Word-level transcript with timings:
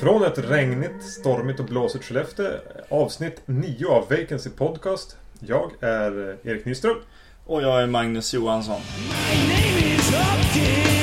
Från 0.00 0.24
ett 0.24 0.38
regnigt, 0.38 1.02
stormigt 1.02 1.60
och 1.60 1.66
blåsigt 1.66 2.04
Skellefteå. 2.04 2.46
Avsnitt 2.88 3.42
9 3.46 3.86
av 3.86 4.06
Vacancy 4.10 4.50
Podcast. 4.50 5.16
Jag 5.40 5.70
är 5.80 6.36
Erik 6.42 6.64
Nyström. 6.64 6.96
Och 7.46 7.62
jag 7.62 7.82
är 7.82 7.86
Magnus 7.86 8.34
Johansson. 8.34 8.80
My 8.98 9.38
name 9.38 9.94
is 9.96 10.14
Hopkins. 10.14 10.95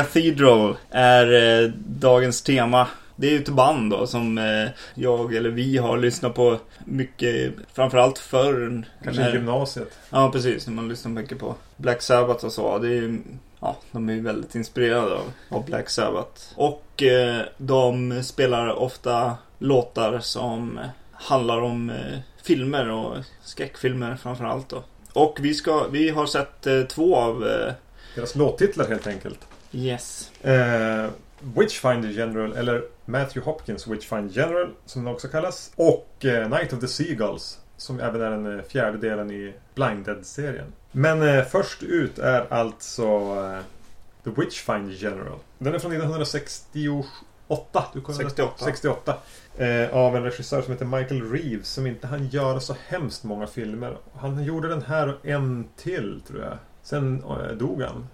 Cathedral 0.00 0.76
är 0.90 1.62
eh, 1.64 1.70
dagens 1.86 2.42
tema. 2.42 2.88
Det 3.16 3.26
är 3.26 3.30
ju 3.30 3.38
ett 3.38 3.48
band 3.48 3.90
då 3.90 4.06
som 4.06 4.38
eh, 4.38 4.68
jag 4.94 5.34
eller 5.34 5.50
vi 5.50 5.76
har 5.78 5.98
lyssnat 5.98 6.34
på 6.34 6.58
mycket. 6.84 7.52
Framförallt 7.72 8.18
förr. 8.18 8.84
Kanske 9.04 9.22
när- 9.22 9.30
i 9.30 9.32
gymnasiet. 9.32 9.98
Ja, 10.10 10.30
precis. 10.32 10.66
När 10.66 10.74
man 10.74 10.88
lyssnar 10.88 11.12
mycket 11.12 11.38
på 11.38 11.54
Black 11.76 12.02
Sabbath 12.02 12.44
och 12.44 12.52
så. 12.52 12.78
Det 12.78 12.88
är 12.88 12.92
ju, 12.92 13.18
ja, 13.60 13.76
de 13.92 14.08
är 14.08 14.12
ju 14.12 14.20
väldigt 14.20 14.54
inspirerade 14.54 15.14
av, 15.14 15.32
av 15.48 15.64
Black 15.64 15.90
Sabbath. 15.90 16.42
Och 16.54 17.02
eh, 17.02 17.40
de 17.58 18.22
spelar 18.22 18.68
ofta 18.68 19.34
låtar 19.58 20.18
som 20.18 20.80
handlar 21.12 21.60
om 21.60 21.90
eh, 21.90 22.18
filmer 22.42 22.90
och 22.90 23.16
skräckfilmer 23.42 24.16
framförallt 24.16 24.68
då. 24.68 24.82
Och 25.12 25.38
vi, 25.40 25.54
ska, 25.54 25.86
vi 25.90 26.10
har 26.10 26.26
sett 26.26 26.66
eh, 26.66 26.82
två 26.82 27.16
av 27.16 27.46
eh, 27.48 27.72
Deras 28.14 28.34
låttitlar 28.34 28.88
helt 28.88 29.06
enkelt. 29.06 29.38
Yes. 29.72 30.30
Eh, 30.42 31.10
Witchfinder 31.40 32.08
General, 32.08 32.56
eller 32.56 32.84
Matthew 33.04 33.50
Hopkins 33.50 33.86
Witchfinder 33.86 34.34
General, 34.34 34.70
som 34.86 35.04
den 35.04 35.14
också 35.14 35.28
kallas. 35.28 35.72
Och 35.76 36.24
eh, 36.24 36.48
Night 36.48 36.72
of 36.72 36.80
the 36.80 36.88
Seagulls, 36.88 37.60
som 37.76 38.00
även 38.00 38.20
är 38.20 38.30
den 38.30 38.58
eh, 38.58 38.64
fjärde 38.64 38.98
delen 38.98 39.30
i 39.30 39.54
Blinded-serien. 39.74 40.72
Men 40.92 41.22
eh, 41.22 41.44
först 41.44 41.82
ut 41.82 42.18
är 42.18 42.52
alltså 42.52 43.04
eh, 43.04 43.58
The 44.24 44.40
Witchfinder 44.40 44.94
General. 44.94 45.38
Den 45.58 45.74
är 45.74 45.78
från 45.78 45.92
1968. 45.92 47.84
Du 47.92 48.00
kommer 48.00 48.18
68. 48.18 48.64
68. 48.64 49.16
Eh, 49.58 49.94
av 49.96 50.16
en 50.16 50.22
regissör 50.22 50.62
som 50.62 50.72
heter 50.72 50.84
Michael 50.84 51.30
Reeves 51.30 51.68
som 51.68 51.86
inte 51.86 52.06
hann 52.06 52.26
göra 52.28 52.60
så 52.60 52.76
hemskt 52.88 53.24
många 53.24 53.46
filmer. 53.46 53.96
Han 54.14 54.44
gjorde 54.44 54.68
den 54.68 54.82
här 54.82 55.08
och 55.08 55.26
en 55.26 55.68
till 55.76 56.22
tror 56.26 56.40
jag. 56.42 56.58
Sen 56.86 57.22
eh, 57.22 57.56
dog 57.56 57.82
han. 57.82 58.06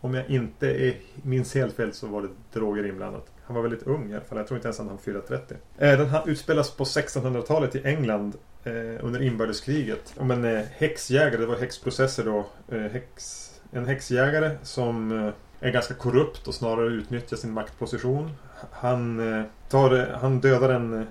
Om 0.00 0.14
jag 0.14 0.30
inte 0.30 0.68
är, 0.68 0.96
minns 1.22 1.54
helt 1.54 1.76
fel 1.76 1.92
så 1.92 2.06
var 2.06 2.22
det 2.22 2.28
droger 2.52 2.86
inblandat. 2.86 3.32
Han 3.44 3.56
var 3.56 3.62
väldigt 3.62 3.82
ung 3.82 4.10
i 4.10 4.14
alla 4.14 4.24
fall. 4.24 4.38
Jag 4.38 4.46
tror 4.46 4.58
inte 4.58 4.68
ens 4.68 4.80
att 4.80 4.86
han 4.86 4.98
fyllde 4.98 5.20
30. 5.20 5.54
Eh, 5.78 5.98
den 5.98 6.06
här 6.06 6.28
utspelas 6.28 6.70
på 6.70 6.84
1600-talet 6.84 7.74
i 7.74 7.82
England 7.84 8.36
eh, 8.64 8.72
under 9.04 9.22
inbördeskriget. 9.22 10.14
Om 10.16 10.30
en 10.30 10.64
häxjägare, 10.72 11.36
det 11.36 11.46
var 11.46 11.56
häxprocesser 11.56 12.24
då. 12.24 12.46
Häx, 12.90 13.44
en 13.72 13.86
häxjägare 13.86 14.50
som 14.62 15.12
är 15.60 15.70
ganska 15.70 15.94
korrupt 15.94 16.48
och 16.48 16.54
snarare 16.54 16.88
utnyttjar 16.88 17.36
sin 17.36 17.52
maktposition. 17.52 18.30
Han, 18.70 19.20
tar, 19.68 20.18
han 20.20 20.40
dödar 20.40 20.68
en, 20.68 21.06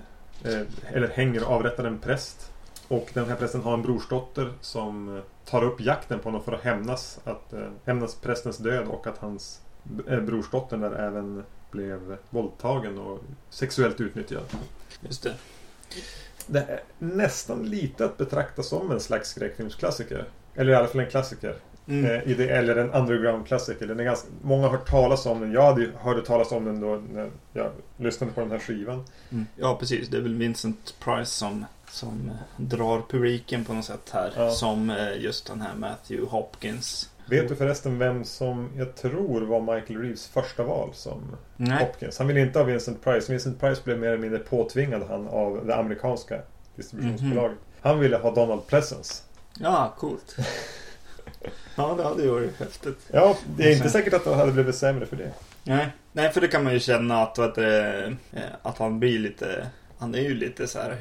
eller 0.92 1.08
hänger 1.08 1.44
och 1.44 1.50
avrättar 1.50 1.84
en 1.84 1.98
präst. 1.98 2.52
Och 2.88 3.10
den 3.14 3.28
här 3.28 3.36
prästen 3.36 3.62
har 3.62 3.74
en 3.74 3.82
brorsdotter 3.82 4.52
som 4.60 5.16
eh, 5.16 5.22
tar 5.44 5.64
upp 5.64 5.80
jakten 5.80 6.18
på 6.18 6.24
honom 6.24 6.42
för 6.42 6.52
att 6.52 6.62
hämnas, 6.62 7.20
att, 7.24 7.52
eh, 7.52 7.68
hämnas 7.84 8.14
prästens 8.14 8.58
död 8.58 8.86
och 8.86 9.06
att 9.06 9.18
hans 9.18 9.60
eh, 10.08 10.20
brorsdotter 10.20 10.76
där 10.76 10.92
även 10.92 11.44
blev 11.70 12.16
våldtagen 12.30 12.98
och 12.98 13.20
sexuellt 13.50 14.00
utnyttjad. 14.00 14.42
Just 15.00 15.22
det. 15.22 15.34
Det 16.46 16.58
är 16.58 16.80
nästan 16.98 17.70
lite 17.70 18.04
att 18.04 18.16
betrakta 18.16 18.62
som 18.62 18.90
en 18.90 19.00
slags 19.00 19.28
skräckfilmsklassiker. 19.28 20.24
Eller 20.54 20.72
i 20.72 20.74
alla 20.74 20.86
fall 20.86 21.00
en 21.00 21.10
klassiker. 21.10 21.56
Mm. 21.86 22.04
Eh, 22.04 22.30
i 22.30 22.34
det, 22.34 22.48
eller 22.48 22.76
en 22.76 22.90
underground-klassiker. 22.90 23.86
Den 23.86 24.00
är 24.00 24.04
ganska, 24.04 24.28
många 24.42 24.62
har 24.62 24.70
hört 24.70 24.88
talas 24.88 25.26
om 25.26 25.40
den. 25.40 25.52
Jag 25.52 25.62
hade, 25.62 25.90
hörde 25.98 26.22
talas 26.22 26.52
om 26.52 26.64
den 26.64 26.80
då 26.80 27.02
när 27.12 27.30
jag 27.52 27.70
lyssnade 27.96 28.32
på 28.32 28.40
den 28.40 28.50
här 28.50 28.58
skivan. 28.58 29.04
Mm. 29.30 29.46
Ja, 29.56 29.76
precis. 29.80 30.08
Det 30.08 30.16
är 30.16 30.20
väl 30.20 30.34
Vincent 30.34 30.94
Price 31.00 31.30
som, 31.30 31.64
som 31.90 32.30
eh, 32.30 32.64
drar 32.64 33.02
publiken 33.08 33.64
på 33.64 33.72
något 33.72 33.84
sätt 33.84 34.10
här. 34.12 34.32
Ja. 34.36 34.50
Som 34.50 34.90
eh, 34.90 35.20
just 35.20 35.46
den 35.46 35.60
här 35.60 35.74
Matthew 35.74 36.30
Hopkins. 36.30 37.10
Vet 37.26 37.48
du 37.48 37.56
förresten 37.56 37.98
vem 37.98 38.24
som 38.24 38.70
jag 38.76 38.96
tror 38.96 39.40
var 39.40 39.60
Michael 39.60 40.00
Reeves 40.00 40.26
första 40.26 40.62
val 40.62 40.90
som 40.94 41.36
Nej. 41.56 41.78
Hopkins? 41.78 42.18
Han 42.18 42.26
ville 42.26 42.40
inte 42.40 42.58
ha 42.58 42.66
Vincent 42.66 43.04
Price. 43.04 43.32
Vincent 43.32 43.60
Price 43.60 43.80
blev 43.84 43.98
mer 43.98 44.08
eller 44.08 44.18
mindre 44.18 44.38
påtvingad 44.38 45.02
han 45.08 45.28
av 45.28 45.66
det 45.66 45.76
amerikanska 45.76 46.40
distributionsbolaget. 46.76 47.58
Han 47.80 47.98
ville 48.00 48.16
ha 48.16 48.34
Donald 48.34 48.66
Pleasence. 48.66 49.22
Ja, 49.58 49.94
coolt. 49.98 50.36
ja, 51.76 51.94
det 51.96 52.04
hade 52.04 52.22
ju 52.22 52.30
varit 52.30 52.58
häftigt. 52.58 52.98
Ja, 53.12 53.36
det 53.56 53.72
är 53.72 53.76
inte 53.76 53.90
säkert 53.90 54.14
att 54.14 54.24
det 54.24 54.34
hade 54.34 54.52
blivit 54.52 54.74
sämre 54.74 55.06
för 55.06 55.16
det. 55.16 55.30
Nej, 55.64 55.88
Nej 56.12 56.32
för 56.32 56.40
det 56.40 56.48
kan 56.48 56.64
man 56.64 56.72
ju 56.72 56.80
känna 56.80 57.22
att, 57.22 57.38
att, 57.38 57.58
eh, 57.58 58.12
att 58.62 58.78
han 58.78 58.98
blir 59.00 59.18
lite... 59.18 59.66
Han 59.98 60.14
är 60.14 60.20
ju 60.20 60.34
lite 60.34 60.66
så 60.66 60.78
här 60.78 60.96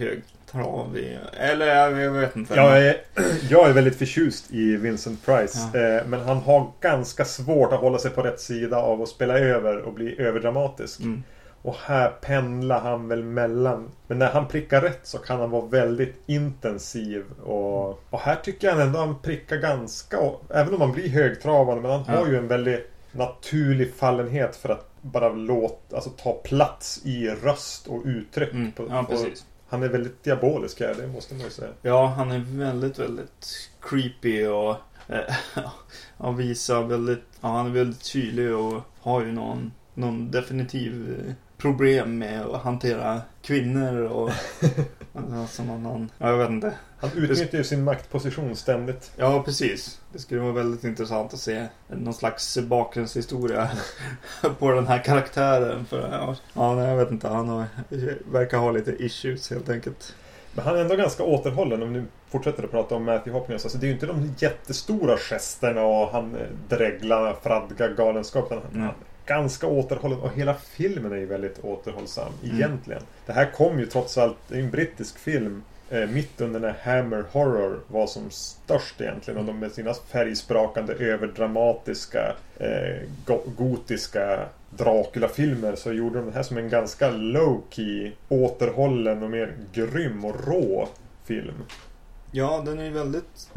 högtravig. 0.52 1.20
Eller 1.34 1.66
jag, 1.76 2.12
vet 2.12 2.36
inte. 2.36 2.54
Jag 2.56 2.78
är, 2.88 2.96
jag 3.50 3.70
är 3.70 3.74
väldigt 3.74 3.96
förtjust 3.98 4.52
i 4.54 4.76
Vincent 4.76 5.26
Price. 5.26 5.60
Ja. 5.74 5.80
Eh, 5.80 6.06
men 6.08 6.20
han 6.20 6.38
har 6.38 6.72
ganska 6.82 7.26
svårt 7.26 7.74
att 7.74 7.80
hålla 7.80 7.98
sig 8.00 8.12
på 8.12 8.22
rätt 8.22 8.40
sida 8.40 8.78
av 8.78 9.02
att 9.02 9.10
spela 9.10 9.40
över 9.40 9.78
och 9.78 9.94
bli 9.94 10.22
överdramatisk. 10.22 11.00
Mm. 11.00 11.24
Och 11.62 11.76
här 11.86 12.10
pendlar 12.10 12.80
han 12.80 13.08
väl 13.08 13.24
mellan. 13.24 13.92
Men 14.08 14.20
när 14.20 14.30
han 14.32 14.48
prickar 14.48 14.82
rätt 14.82 15.00
så 15.04 15.18
kan 15.18 15.40
han 15.40 15.50
vara 15.50 15.66
väldigt 15.66 16.16
intensiv. 16.26 17.24
Och, 17.44 17.90
och 18.10 18.20
här 18.20 18.36
tycker 18.36 18.68
jag 18.68 18.82
ändå 18.82 19.00
han 19.00 19.20
prickar 19.22 19.58
ganska... 19.58 20.18
Även 20.50 20.74
om 20.74 20.82
han 20.82 20.92
blir 20.92 21.10
högtravande. 21.10 21.82
Men 21.82 21.92
han 21.92 22.04
Ja. 22.08 22.14
har 22.20 22.28
ju 22.28 22.38
en 22.38 22.48
väldigt 22.48 22.92
naturlig 23.12 23.94
fallenhet 23.94 24.56
för 24.56 24.70
att 24.70 24.90
bara 25.02 25.30
låta, 25.30 25.96
alltså 25.96 26.10
ta 26.10 26.34
plats 26.34 27.02
i 27.06 27.30
röst 27.30 27.88
och 27.88 28.02
uttryck. 28.06 28.54
Mm. 28.54 28.72
På- 28.72 28.88
Ja, 28.90 29.06
precis 29.10 29.46
han 29.70 29.84
är 29.84 29.88
väldigt 29.90 30.24
diabolisk 30.24 30.80
här, 30.80 30.96
det 30.96 31.08
måste 31.08 31.34
man 31.34 31.44
ju 31.44 31.50
säga. 31.50 31.72
Ja, 31.82 32.08
han 32.08 32.32
är 32.32 32.40
väldigt, 32.40 33.00
väldigt 33.00 33.70
creepy 33.82 34.48
och 34.48 34.76
eh, 35.08 35.36
han 36.18 36.38
visar 36.38 36.84
väldigt, 36.84 37.24
ja, 37.42 37.48
han 37.48 37.66
är 37.66 37.72
väldigt 37.72 38.12
tydlig 38.12 38.56
och 38.56 38.82
har 39.00 39.22
ju 39.22 39.32
någon, 39.32 39.72
någon 39.94 40.32
definitiv 40.32 41.20
eh, 41.28 41.34
problem 41.58 42.18
med 42.18 42.46
att 42.46 42.62
hantera 42.62 43.22
kvinnor 43.42 44.02
och 44.02 44.30
alltså, 45.34 45.64
någon, 45.64 45.84
någon, 45.84 46.10
ja, 46.18 46.30
jag 46.30 46.38
vet 46.38 46.50
inte. 46.50 46.74
Han 47.00 47.10
utnyttjar 47.16 47.58
ju 47.58 47.64
sin 47.64 47.84
maktposition 47.84 48.56
ständigt. 48.56 49.12
Ja, 49.16 49.44
precis. 49.44 50.02
Det 50.14 50.20
skulle 50.20 50.42
vara 50.42 50.52
väldigt 50.52 50.84
intressant 50.84 51.34
att 51.34 51.40
se 51.40 51.66
någon 51.88 52.14
slags 52.14 52.58
bakgrundshistoria 52.58 53.70
på 54.60 54.72
den 54.72 54.88
här 54.88 55.04
karaktären. 55.04 55.86
För, 55.86 56.36
ja, 56.54 56.76
nej, 56.76 56.90
jag 56.90 56.98
vet 56.98 57.12
inte. 57.12 57.28
Han 57.28 57.50
har, 57.50 57.66
verkar 58.32 58.58
ha 58.58 58.72
lite 58.72 58.92
issues 58.92 59.50
helt 59.50 59.70
enkelt. 59.70 60.16
Men 60.54 60.66
han 60.66 60.76
är 60.76 60.82
ändå 60.82 60.96
ganska 60.96 61.24
återhållen 61.24 61.84
om 61.84 61.94
nu 61.94 62.06
fortsätter 62.30 62.64
att 62.64 62.72
prata 62.72 62.96
om 62.96 63.04
Matthew 63.04 63.40
Hopkins. 63.40 63.66
Alltså 63.66 63.78
det 63.78 63.86
är 63.86 63.88
ju 63.88 63.94
inte 63.94 64.06
de 64.06 64.36
jättestora 64.38 65.18
gesterna 65.18 65.82
och 65.82 66.10
han 66.10 66.36
eh, 66.36 66.42
dreglar, 66.70 67.36
fradga 67.44 67.88
galenskap. 67.88 68.46
utan 68.46 68.58
Han, 68.64 68.82
Mm. 68.82 68.94
Ganska 69.28 69.68
återhållen 69.68 70.20
och 70.20 70.32
hela 70.36 70.54
filmen 70.54 71.12
är 71.12 71.18
ju 71.18 71.26
väldigt 71.26 71.60
återhållsam 71.64 72.34
Mm. 72.44 72.56
egentligen. 72.56 73.02
Det 73.26 73.34
här 73.34 73.52
kom 73.52 73.80
ju 73.80 73.86
trots 73.86 74.18
allt, 74.18 74.38
det 74.48 74.56
är 74.56 74.60
en 74.60 74.72
brittisk 74.72 75.20
film. 75.20 75.64
Eh, 75.90 76.10
mitt 76.10 76.42
under 76.42 76.60
när 76.60 76.76
Hammer 76.84 77.24
Horror 77.32 77.80
var 77.88 78.08
som 78.08 78.30
störst 78.30 79.02
egentligen. 79.02 79.40
Och 79.40 79.46
de 79.46 79.60
med 79.60 79.72
sina 79.72 79.94
färgsprakande 79.94 80.94
överdramatiska 80.94 82.36
eh, 82.58 83.02
go- 83.26 83.44
gotiska 83.58 84.46
Dracula-filmer 84.70 85.76
så 85.76 85.92
gjorde 85.94 86.20
de 86.20 86.26
det 86.26 86.32
här 86.36 86.44
som 86.44 86.58
en 86.58 86.70
ganska 86.70 87.10
low-key, 87.12 88.12
återhållen 88.30 89.24
och 89.24 89.30
mer 89.30 89.54
grym 89.74 90.26
och 90.26 90.48
rå 90.48 90.88
film. 91.26 91.64
Ja, 92.32 92.62
den 92.66 92.80
är 92.80 92.84
ju 92.84 92.92
väldigt 92.92 93.50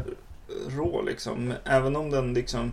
rå 0.69 1.01
liksom. 1.01 1.53
Även 1.65 1.95
om 1.95 2.09
den 2.11 2.33
liksom 2.33 2.71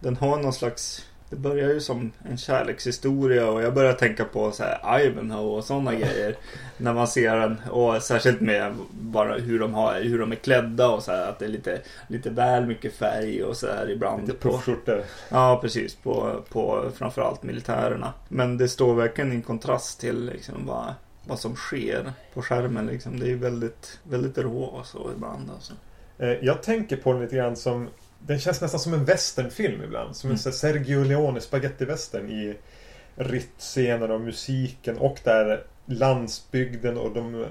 Den 0.00 0.16
har 0.16 0.36
någon 0.36 0.52
slags 0.52 1.04
det 1.30 1.36
börjar 1.36 1.68
ju 1.68 1.80
som 1.80 2.12
en 2.30 2.36
kärlekshistoria 2.36 3.50
och 3.50 3.62
jag 3.62 3.74
börjar 3.74 3.92
tänka 3.92 4.24
på 4.24 4.52
så 4.52 4.62
här 4.62 5.00
Ivanhoe 5.00 5.56
och 5.56 5.64
sådana 5.64 5.94
grejer. 5.94 6.36
När 6.76 6.94
man 6.94 7.08
ser 7.08 7.36
den 7.36 7.60
och 7.70 8.02
särskilt 8.02 8.40
med 8.40 8.74
bara 8.90 9.34
hur 9.34 9.58
de, 9.58 9.74
har, 9.74 10.00
hur 10.00 10.18
de 10.18 10.32
är 10.32 10.36
klädda 10.36 10.88
och 10.88 11.02
så 11.02 11.12
här 11.12 11.28
att 11.28 11.38
det 11.38 11.44
är 11.44 11.48
lite, 11.48 11.80
lite 12.08 12.30
väl 12.30 12.66
mycket 12.66 12.94
färg 12.94 13.44
och 13.44 13.56
så 13.56 13.66
här 13.66 13.90
ibland. 13.90 14.26
Lite 14.26 14.38
på, 14.38 14.50
puffskjortor. 14.50 15.02
ja 15.28 15.58
precis, 15.62 15.94
på, 15.94 16.42
på 16.48 16.90
framförallt 16.94 17.42
militärerna. 17.42 18.12
Men 18.28 18.58
det 18.58 18.68
står 18.68 18.94
verkligen 18.94 19.32
i 19.32 19.42
kontrast 19.42 20.00
till 20.00 20.26
liksom 20.26 20.66
vad, 20.66 20.94
vad 21.24 21.38
som 21.38 21.56
sker 21.56 22.12
på 22.34 22.42
skärmen 22.42 22.86
liksom. 22.86 23.20
Det 23.20 23.30
är 23.30 23.36
väldigt, 23.36 23.98
väldigt 24.02 24.38
rå 24.38 24.62
och 24.62 24.86
så 24.86 25.10
ibland 25.16 25.50
alltså. 25.54 25.72
Eh, 26.18 26.30
Jag 26.30 26.62
tänker 26.62 26.96
på 26.96 27.12
den 27.12 27.22
lite 27.22 27.36
grann 27.36 27.56
som 27.56 27.88
Den 28.18 28.38
känns 28.38 28.60
nästan 28.60 28.80
som 28.80 28.94
en 28.94 29.04
westernfilm 29.04 29.82
ibland. 29.82 30.16
Som 30.16 30.30
en 30.30 30.36
Mm. 30.36 30.52
Sergio 30.52 31.04
Leone 31.04 31.40
spagettiwestern 31.40 32.30
i 32.30 32.56
ryttscener 33.16 34.10
och 34.10 34.20
musiken 34.20 34.98
och 34.98 35.18
där 35.24 35.64
landsbygden 35.86 36.98
och 36.98 37.14
de 37.14 37.42
eh, 37.42 37.48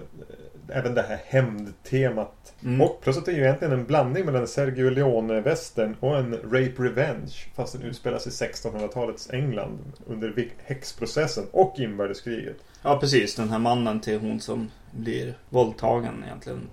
Även 0.69 0.93
det 0.93 1.01
här 1.01 1.19
hämndtemat. 1.25 2.53
Mm. 2.63 2.81
Och 2.81 3.01
plus 3.01 3.17
att 3.17 3.25
det 3.25 3.31
är 3.31 3.35
ju 3.35 3.41
egentligen 3.41 3.73
en 3.73 3.85
blandning 3.85 4.25
mellan 4.25 4.47
Sergio 4.47 4.89
Leone-västern 4.89 5.95
och 5.99 6.17
en 6.17 6.33
Rape 6.33 6.83
Revenge. 6.83 7.33
Fast 7.55 7.73
den 7.73 7.81
utspelar 7.81 8.19
sig 8.19 8.31
i 8.31 8.51
1600-talets 8.51 9.29
England 9.29 9.79
under 10.07 10.49
häxprocessen 10.63 11.43
och 11.51 11.75
inbördeskriget. 11.77 12.57
Ja 12.81 12.99
precis, 12.99 13.35
den 13.35 13.49
här 13.49 13.59
mannen 13.59 13.99
till 13.99 14.19
hon 14.19 14.39
som 14.39 14.71
blir 14.91 15.37
våldtagen 15.49 16.23
egentligen. 16.25 16.69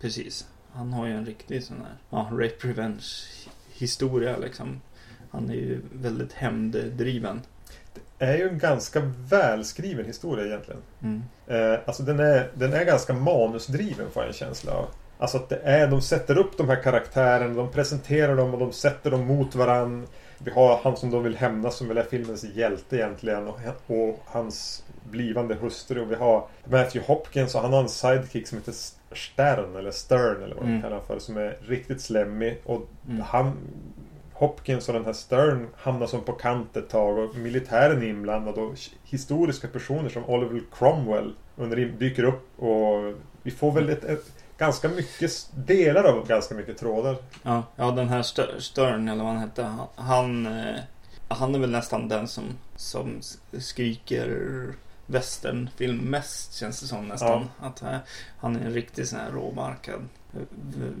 Precis. 0.00 0.46
Han 0.72 0.92
har 0.92 1.06
ju 1.06 1.12
en 1.12 1.26
riktig 1.26 1.64
sån 1.64 1.76
här 1.76 1.96
ja, 2.10 2.28
rape 2.32 2.68
revenge 2.68 3.04
historia 3.72 4.36
liksom. 4.36 4.80
Han 5.30 5.50
är 5.50 5.54
ju 5.54 5.80
väldigt 5.92 6.32
hämnddriven. 6.32 7.40
Det 7.92 8.24
är 8.24 8.36
ju 8.36 8.48
en 8.48 8.58
ganska 8.58 9.00
välskriven 9.30 10.06
historia 10.06 10.46
egentligen. 10.46 10.82
Mm. 11.02 11.22
Eh, 11.46 11.80
alltså 11.86 12.02
den 12.02 12.20
är, 12.20 12.50
den 12.54 12.72
är 12.72 12.84
ganska 12.84 13.12
manusdriven 13.12 14.10
får 14.10 14.22
jag 14.22 14.28
en 14.28 14.34
känsla 14.34 14.72
av. 14.72 14.86
Alltså 15.18 15.36
att 15.36 15.48
det 15.48 15.60
är, 15.64 15.88
de 15.88 16.02
sätter 16.02 16.38
upp 16.38 16.56
de 16.56 16.68
här 16.68 16.82
karaktärerna, 16.82 17.54
de 17.54 17.70
presenterar 17.70 18.36
dem 18.36 18.54
och 18.54 18.60
de 18.60 18.72
sätter 18.72 19.10
dem 19.10 19.26
mot 19.26 19.54
varann. 19.54 20.06
Vi 20.38 20.50
har 20.50 20.80
han 20.82 20.96
som 20.96 21.10
då 21.10 21.18
vill 21.18 21.36
hämnas 21.36 21.76
som 21.76 21.88
väl 21.88 21.98
är 21.98 22.02
filmens 22.02 22.44
hjälte 22.44 22.96
egentligen 22.96 23.48
och, 23.48 23.60
och 23.86 24.20
hans 24.24 24.84
blivande 25.10 25.54
hustru. 25.54 26.00
Och 26.00 26.10
vi 26.10 26.14
har 26.14 26.48
Matthew 26.64 27.12
Hopkins 27.12 27.54
och 27.54 27.60
han 27.60 27.72
har 27.72 27.80
en 27.80 27.88
sidekick 27.88 28.48
som 28.48 28.58
heter 28.58 28.74
Stern 29.16 29.76
eller 29.76 29.90
Stern 29.90 30.42
eller 30.42 30.54
vad 30.54 30.64
Mm. 30.64 30.72
man 30.72 30.82
kallar 30.82 31.00
för. 31.00 31.18
Som 31.18 31.36
är 31.36 31.56
riktigt 31.66 32.00
slemmig. 32.00 32.58
Och 32.64 32.88
Mm. 33.08 33.20
han 33.20 33.52
Hopkins 34.32 34.88
och 34.88 34.94
den 34.94 35.04
här 35.04 35.12
Stern 35.12 35.68
hamnar 35.76 36.06
som 36.06 36.20
på 36.20 36.32
kant 36.32 36.76
ett 36.76 36.88
tag 36.88 37.18
och 37.18 37.36
militären 37.36 38.02
är 38.02 38.06
inblandad 38.06 38.54
och 38.54 38.74
historiska 39.04 39.68
personer 39.68 40.08
som 40.08 40.24
Oliver 40.24 40.62
Cromwell 40.72 41.32
under, 41.56 41.76
dyker 41.76 42.24
upp 42.24 42.62
och 42.62 43.14
vi 43.42 43.50
får 43.50 43.72
väl 43.72 43.88
ett, 43.90 44.04
ett 44.04 44.32
ganska 44.58 44.88
mycket 44.88 45.30
delar 45.54 46.04
av 46.04 46.26
ganska 46.26 46.54
mycket 46.54 46.78
trådar. 46.78 47.16
Ja, 47.42 47.62
ja, 47.76 47.90
den 47.90 48.08
här 48.08 48.22
Stern 48.60 49.08
eller 49.08 49.24
vad 49.24 49.32
han 49.32 49.42
hette. 49.42 49.62
Han, 49.62 49.86
han, 49.94 50.46
eh, 50.46 50.74
han 51.28 51.54
är 51.54 51.58
väl 51.58 51.70
nästan 51.70 52.08
den 52.08 52.28
som, 52.28 52.44
som 52.76 53.20
skriker 53.58 54.36
westernfilm 55.10 55.98
mest 55.98 56.54
känns 56.54 56.80
det 56.80 56.86
som 56.86 57.08
nästan. 57.08 57.48
Att 57.58 57.82
eh, 57.82 57.98
han 58.38 58.56
är 58.56 58.60
en 58.60 58.72
riktig 58.72 59.06
sån 59.06 59.18
här 59.18 59.30
råbarkad 59.30 60.08
eh, 60.34 60.40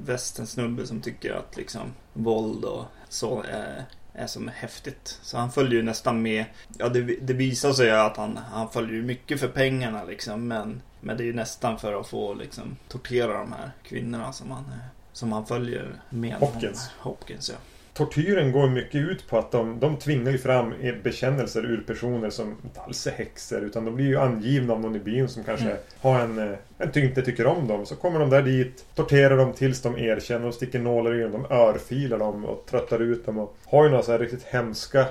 västernsnubbe 0.04 0.86
som 0.86 1.00
tycker 1.00 1.32
att 1.32 1.56
liksom 1.56 1.92
våld 2.12 2.64
och 2.64 2.84
så 3.08 3.42
är, 3.42 3.84
är 4.12 4.26
som 4.26 4.48
häftigt. 4.48 5.18
Så 5.22 5.38
han 5.38 5.52
följer 5.52 5.74
ju 5.74 5.82
nästan 5.82 6.22
med. 6.22 6.44
Ja, 6.78 6.88
det, 6.88 7.00
det 7.02 7.32
visar 7.32 7.72
sig 7.72 7.90
att 7.90 8.16
han, 8.16 8.36
han 8.36 8.70
följer 8.70 8.94
ju 8.94 9.02
mycket 9.02 9.40
för 9.40 9.48
pengarna 9.48 10.04
liksom. 10.04 10.48
Men, 10.48 10.82
men 11.00 11.16
det 11.16 11.22
är 11.22 11.26
ju 11.26 11.34
nästan 11.34 11.78
för 11.78 12.00
att 12.00 12.06
få 12.06 12.34
liksom 12.34 12.76
tortera 12.88 13.38
de 13.38 13.52
här 13.52 13.70
kvinnorna 13.82 14.32
som 14.32 14.50
han, 14.50 14.64
eh, 14.64 14.86
som 15.12 15.32
han 15.32 15.46
följer 15.46 16.00
med. 16.08 16.34
Hopkins. 16.34 16.90
Hopkins, 16.98 17.50
ja. 17.50 17.56
Tortyren 18.04 18.52
går 18.52 18.68
mycket 18.68 18.94
ut 18.94 19.28
på 19.28 19.38
att 19.38 19.50
de, 19.52 19.80
de 19.80 19.96
tvingar 19.96 20.30
ju 20.32 20.38
fram 20.38 20.74
bekännelser 21.02 21.64
ur 21.64 21.80
personer 21.86 22.30
som 22.30 22.56
inte 22.64 22.80
alls 22.80 23.06
är 23.06 23.10
häxor 23.10 23.60
utan 23.60 23.84
de 23.84 23.94
blir 23.96 24.06
ju 24.06 24.18
angivna 24.18 24.72
av 24.72 24.80
någon 24.80 24.96
i 24.96 24.98
byn 24.98 25.28
som 25.28 25.44
kanske 25.44 25.66
Mm. 25.66 25.76
har 26.00 26.20
en, 26.20 26.38
eh, 26.38 26.58
en 26.78 26.92
ty- 26.92 27.00
inte 27.06 27.22
tycker 27.22 27.46
om 27.46 27.68
dem. 27.68 27.86
Så 27.86 27.96
kommer 27.96 28.20
de 28.20 28.30
där 28.30 28.42
dit, 28.42 28.84
torterar 28.94 29.36
dem 29.36 29.52
tills 29.52 29.82
de 29.82 29.98
erkänner, 29.98 30.42
de 30.44 30.52
sticker 30.52 30.78
nålar 30.78 31.14
i 31.14 31.22
dem, 31.22 31.32
de 31.32 31.54
örfilar 31.54 32.18
dem 32.18 32.44
och 32.44 32.66
tröttar 32.70 33.02
ut 33.02 33.26
dem 33.26 33.38
och 33.38 33.56
har 33.66 33.84
ju 33.84 33.90
några 33.90 34.02
så 34.02 34.12
här 34.12 34.18
riktigt 34.18 34.42
hemska 34.44 35.06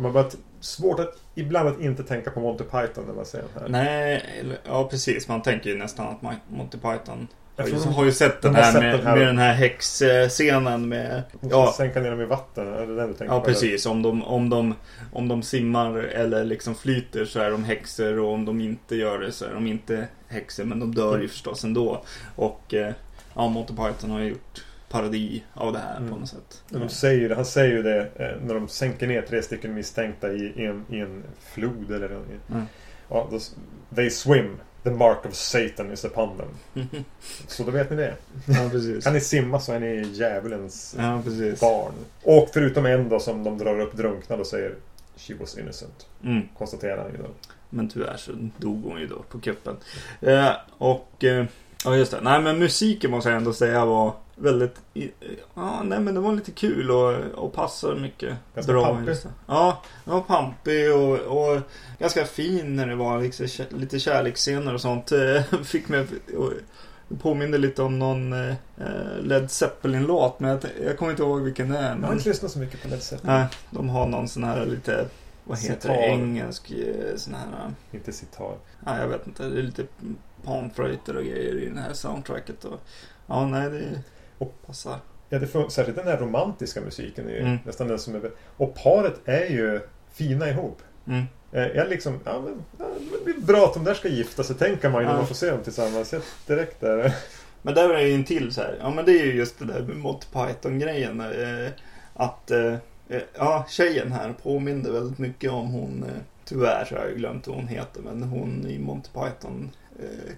man 0.00 0.12
bara 0.12 0.30
svårt 0.60 1.00
att 1.00 1.14
ibland 1.34 1.68
att 1.68 1.80
inte 1.80 2.02
tänka 2.02 2.30
på 2.30 2.40
Monty 2.40 2.64
Python 2.64 3.04
när 3.06 3.14
man 3.14 3.24
ser 3.26 3.38
den 3.54 3.74
här. 3.74 3.84
Nej, 3.84 4.22
ja 4.66 4.88
precis. 4.90 5.28
Man 5.28 5.42
tänker 5.42 5.70
ju 5.70 5.76
nästan 5.78 6.06
att 6.06 6.22
Monty 6.48 6.78
Python 6.78 7.28
Jag 7.56 7.66
tror 7.66 7.78
de- 7.78 7.92
har 7.94 8.04
ju 8.04 8.12
sett 8.12 8.42
den 8.42 8.52
de 8.52 8.60
här, 8.60 8.80
med, 8.80 8.94
den 8.94 9.06
här. 9.06 9.16
med 9.16 9.26
den 9.26 9.38
här 9.38 9.52
häxscenen 9.54 10.88
med... 10.88 11.22
Ja, 11.50 11.74
sänka 11.76 12.00
ner 12.00 12.10
dem 12.10 12.20
i 12.20 12.24
vatten, 12.24 12.68
är 12.74 12.86
det 12.86 12.94
den 12.96 13.08
du 13.08 13.14
tänker 13.14 13.34
ja 13.34 13.40
på? 13.40 13.46
precis. 13.46 13.86
Om 13.86 14.02
de, 14.02 14.22
om, 14.24 14.50
de, 14.50 14.74
om 15.12 15.28
de 15.28 15.42
simmar 15.42 15.96
eller 15.98 16.44
liksom 16.44 16.74
flyter 16.74 17.24
så 17.24 17.40
är 17.40 17.50
de 17.50 17.64
häxor 17.64 18.18
och 18.18 18.32
om 18.32 18.44
de 18.44 18.60
inte 18.60 18.96
gör 18.96 19.18
det 19.18 19.32
så 19.32 19.44
är 19.44 19.54
de 19.54 19.66
inte 19.66 20.08
häxor. 20.28 20.64
Men 20.64 20.80
de 20.80 20.94
dör 20.94 21.18
ju 21.20 21.28
förstås 21.28 21.64
ändå. 21.64 22.04
Och 22.36 22.74
eh, 22.74 22.92
ja, 23.34 23.48
Monty 23.48 23.72
Python 23.74 24.10
har 24.10 24.20
ju 24.20 24.28
gjort 24.28 24.64
parodi 24.90 25.44
av 25.54 25.72
det 25.72 25.78
här 25.78 25.96
Mm. 25.96 26.10
på 26.10 26.16
något 26.16 26.28
sätt. 26.28 26.62
De 26.68 26.88
säger, 26.88 27.28
det- 27.28 27.34
han 27.34 27.44
säger 27.44 27.76
ju 27.76 27.82
det 27.82 27.98
eh, 28.16 28.46
när 28.46 28.54
de 28.54 28.68
sänker 28.68 29.06
ner 29.06 29.22
tre 29.22 29.42
stycken 29.42 29.74
misstänkta 29.74 30.32
i, 30.32 30.52
i, 30.56 30.66
en, 30.66 30.84
i 30.90 30.98
en 31.00 31.22
flod 31.54 31.90
eller 31.90 32.06
Mm. 32.06 32.62
ja, 33.08 33.28
då, 33.30 33.38
They 33.96 34.10
swim. 34.10 34.56
The 34.82 34.90
mark 34.90 35.26
of 35.26 35.34
Satan 35.34 35.92
is 35.92 36.04
upon 36.04 36.38
them. 36.38 36.86
Så 37.46 37.62
då 37.62 37.70
vet 37.70 37.90
ni 37.90 37.96
det. 37.96 38.14
ja. 38.46 38.70
Kan 39.02 39.12
ni 39.12 39.20
simma 39.20 39.60
så 39.60 39.72
är 39.72 39.80
ni 39.80 40.02
djävulens 40.12 40.94
Ja, 40.98 41.22
barn. 41.60 41.92
Och 42.22 42.48
förutom 42.52 42.86
en 42.86 43.08
då 43.08 43.20
som 43.20 43.44
de 43.44 43.58
drar 43.58 43.80
upp 43.80 43.96
drunknad 43.96 44.40
och 44.40 44.46
säger 44.46 44.74
She 45.16 45.34
was 45.34 45.58
innocent. 45.58 46.06
Mm. 46.24 46.42
Konstaterar 46.58 46.96
han 47.02 47.10
ju 47.12 47.16
då. 47.16 47.28
Men 47.70 47.88
tyvärr 47.88 48.16
så 48.16 48.32
dog 48.56 48.84
hon 48.84 49.00
ju 49.00 49.06
då 49.06 49.22
på 49.28 49.40
kuppen. 49.40 49.76
Eh, 50.20 50.50
och 50.78 51.24
eh, 51.24 51.44
ja 51.84 51.96
just 51.96 52.10
det. 52.10 52.20
Nej 52.22 52.40
men 52.42 52.58
musiken 52.58 53.10
måste 53.10 53.30
jag 53.30 53.36
ändå 53.36 53.52
säga 53.52 53.84
var 53.84 54.12
väldigt 54.40 54.80
Ja 55.54 55.82
nej 55.82 56.00
men 56.00 56.14
det 56.14 56.20
var 56.20 56.32
lite 56.32 56.50
kul 56.52 56.90
och, 56.90 57.14
och 57.44 57.52
passade 57.52 58.00
mycket 58.00 58.36
Ganska 58.54 58.72
bra. 58.72 58.84
pampig. 58.84 59.06
det. 59.14 59.30
Ja, 59.46 59.82
det 60.04 60.10
var 60.10 60.20
pampig 60.20 60.94
och, 60.94 61.18
och 61.18 61.60
ganska 61.98 62.24
fin 62.24 62.76
när 62.76 62.86
det 62.86 62.94
var 62.94 63.22
liksom, 63.22 63.46
lite 63.70 63.98
kärleksscener 63.98 64.74
och 64.74 64.80
sånt. 64.80 65.12
Eh, 65.12 65.42
Fick 65.64 65.88
mig 65.88 66.06
och, 66.36 66.52
påminner 67.22 67.58
lite 67.58 67.82
om 67.82 67.98
någon 67.98 68.32
eh, 68.32 68.54
Led 69.22 69.50
Zeppelin-låt 69.50 70.40
men 70.40 70.60
jag, 70.84 70.98
kommer 70.98 71.10
inte 71.10 71.22
ihåg 71.22 71.40
vilken 71.42 71.68
det 71.68 71.78
är. 71.78 71.82
Jag 71.82 71.88
har 71.90 71.96
Men, 71.96 72.12
inte 72.12 72.28
lyssnat 72.28 72.50
så 72.50 72.58
mycket 72.58 72.82
på 72.82 72.88
Led 72.88 73.02
Zeppelin. 73.02 73.32
nej, 73.36 73.46
de 73.70 73.88
har 73.88 74.06
någon 74.06 74.28
sån 74.28 74.44
här 74.44 74.66
lite 74.66 75.06
vad 75.44 75.58
heter 75.58 75.74
Sitar. 75.80 75.94
det? 75.94 76.06
Engelsk 76.06 76.70
eh, 76.70 77.16
sån 77.16 77.34
här 77.34 77.72
Inte 77.92 78.12
sitar. 78.12 78.56
Ja, 78.86 78.98
jag 78.98 79.08
vet 79.08 79.26
inte. 79.26 79.48
Det 79.48 79.58
är 79.58 79.62
lite 79.62 79.84
panflöjter 80.44 81.16
och 81.16 81.24
grejer 81.24 81.54
i 81.58 81.68
det 81.74 81.80
här 81.80 81.92
soundtracket. 81.92 82.64
Och, 82.64 82.80
ja, 83.26 83.46
nej, 83.46 83.70
det 83.70 84.02
Och- 84.40 84.66
passar. 84.66 84.96
Ja, 85.28 85.38
det 85.38 85.46
får, 85.46 85.68
särskilt 85.68 85.96
den 85.98 86.06
här 86.06 86.16
romantiska 86.16 86.80
musiken 86.80 87.26
är 87.28 87.32
ju 87.32 87.40
Mm. 87.40 87.58
nästan 87.66 87.88
den 87.88 87.98
som 87.98 88.14
är... 88.14 88.30
Och 88.56 88.74
paret 88.74 89.20
är 89.24 89.46
ju 89.50 89.80
fina 90.12 90.48
ihop. 90.48 90.82
Mm. 91.06 91.24
Eh, 91.52 91.66
Jag 91.66 91.88
liksom, 91.88 92.20
ja 92.24 92.40
men, 92.40 92.62
ja, 92.78 92.84
det 93.18 93.24
blir 93.24 93.46
bra 93.46 93.64
att 93.64 93.74
de 93.74 93.84
där 93.84 93.94
ska 93.94 94.08
gifta 94.08 94.42
sig, 94.44 94.56
tänker 94.56 94.90
man 94.90 95.00
ju 95.02 95.06
när 95.06 95.14
Ja. 95.14 95.18
man 95.18 95.26
får 95.26 95.34
se 95.34 95.50
dem 95.50 95.62
tillsammans. 95.62 96.12
Jag 96.12 96.22
direkt 96.46 96.80
där. 96.80 97.14
Men 97.62 97.74
där 97.74 97.90
är 97.90 98.00
ju 98.06 98.14
en 98.14 98.24
till 98.24 98.54
så 98.54 98.60
här. 98.60 98.76
Ja, 98.80 98.90
men 98.90 99.04
det 99.04 99.12
är 99.20 99.24
ju 99.24 99.32
just 99.34 99.58
det 99.58 99.64
där 99.64 99.80
med 99.82 99.96
Monty 99.96 100.26
Python-grejen. 100.32 101.20
Eh, 101.20 101.70
att, 102.14 102.50
eh, 102.50 102.74
ja, 103.38 103.64
tjejen 103.68 104.12
här 104.12 104.34
påminner 104.42 104.90
väldigt 104.90 105.18
mycket 105.18 105.50
om 105.50 105.68
hon, 105.68 106.04
eh, 106.04 106.22
tyvärr 106.44 106.84
så 106.84 106.94
har 106.96 107.04
jag 107.04 107.16
glömt 107.16 107.46
vad 107.46 107.56
hon 107.56 107.68
heter, 107.68 108.02
men 108.02 108.22
hon 108.22 108.66
i 108.68 108.78
Monty 108.78 109.08
Python, 109.12 109.70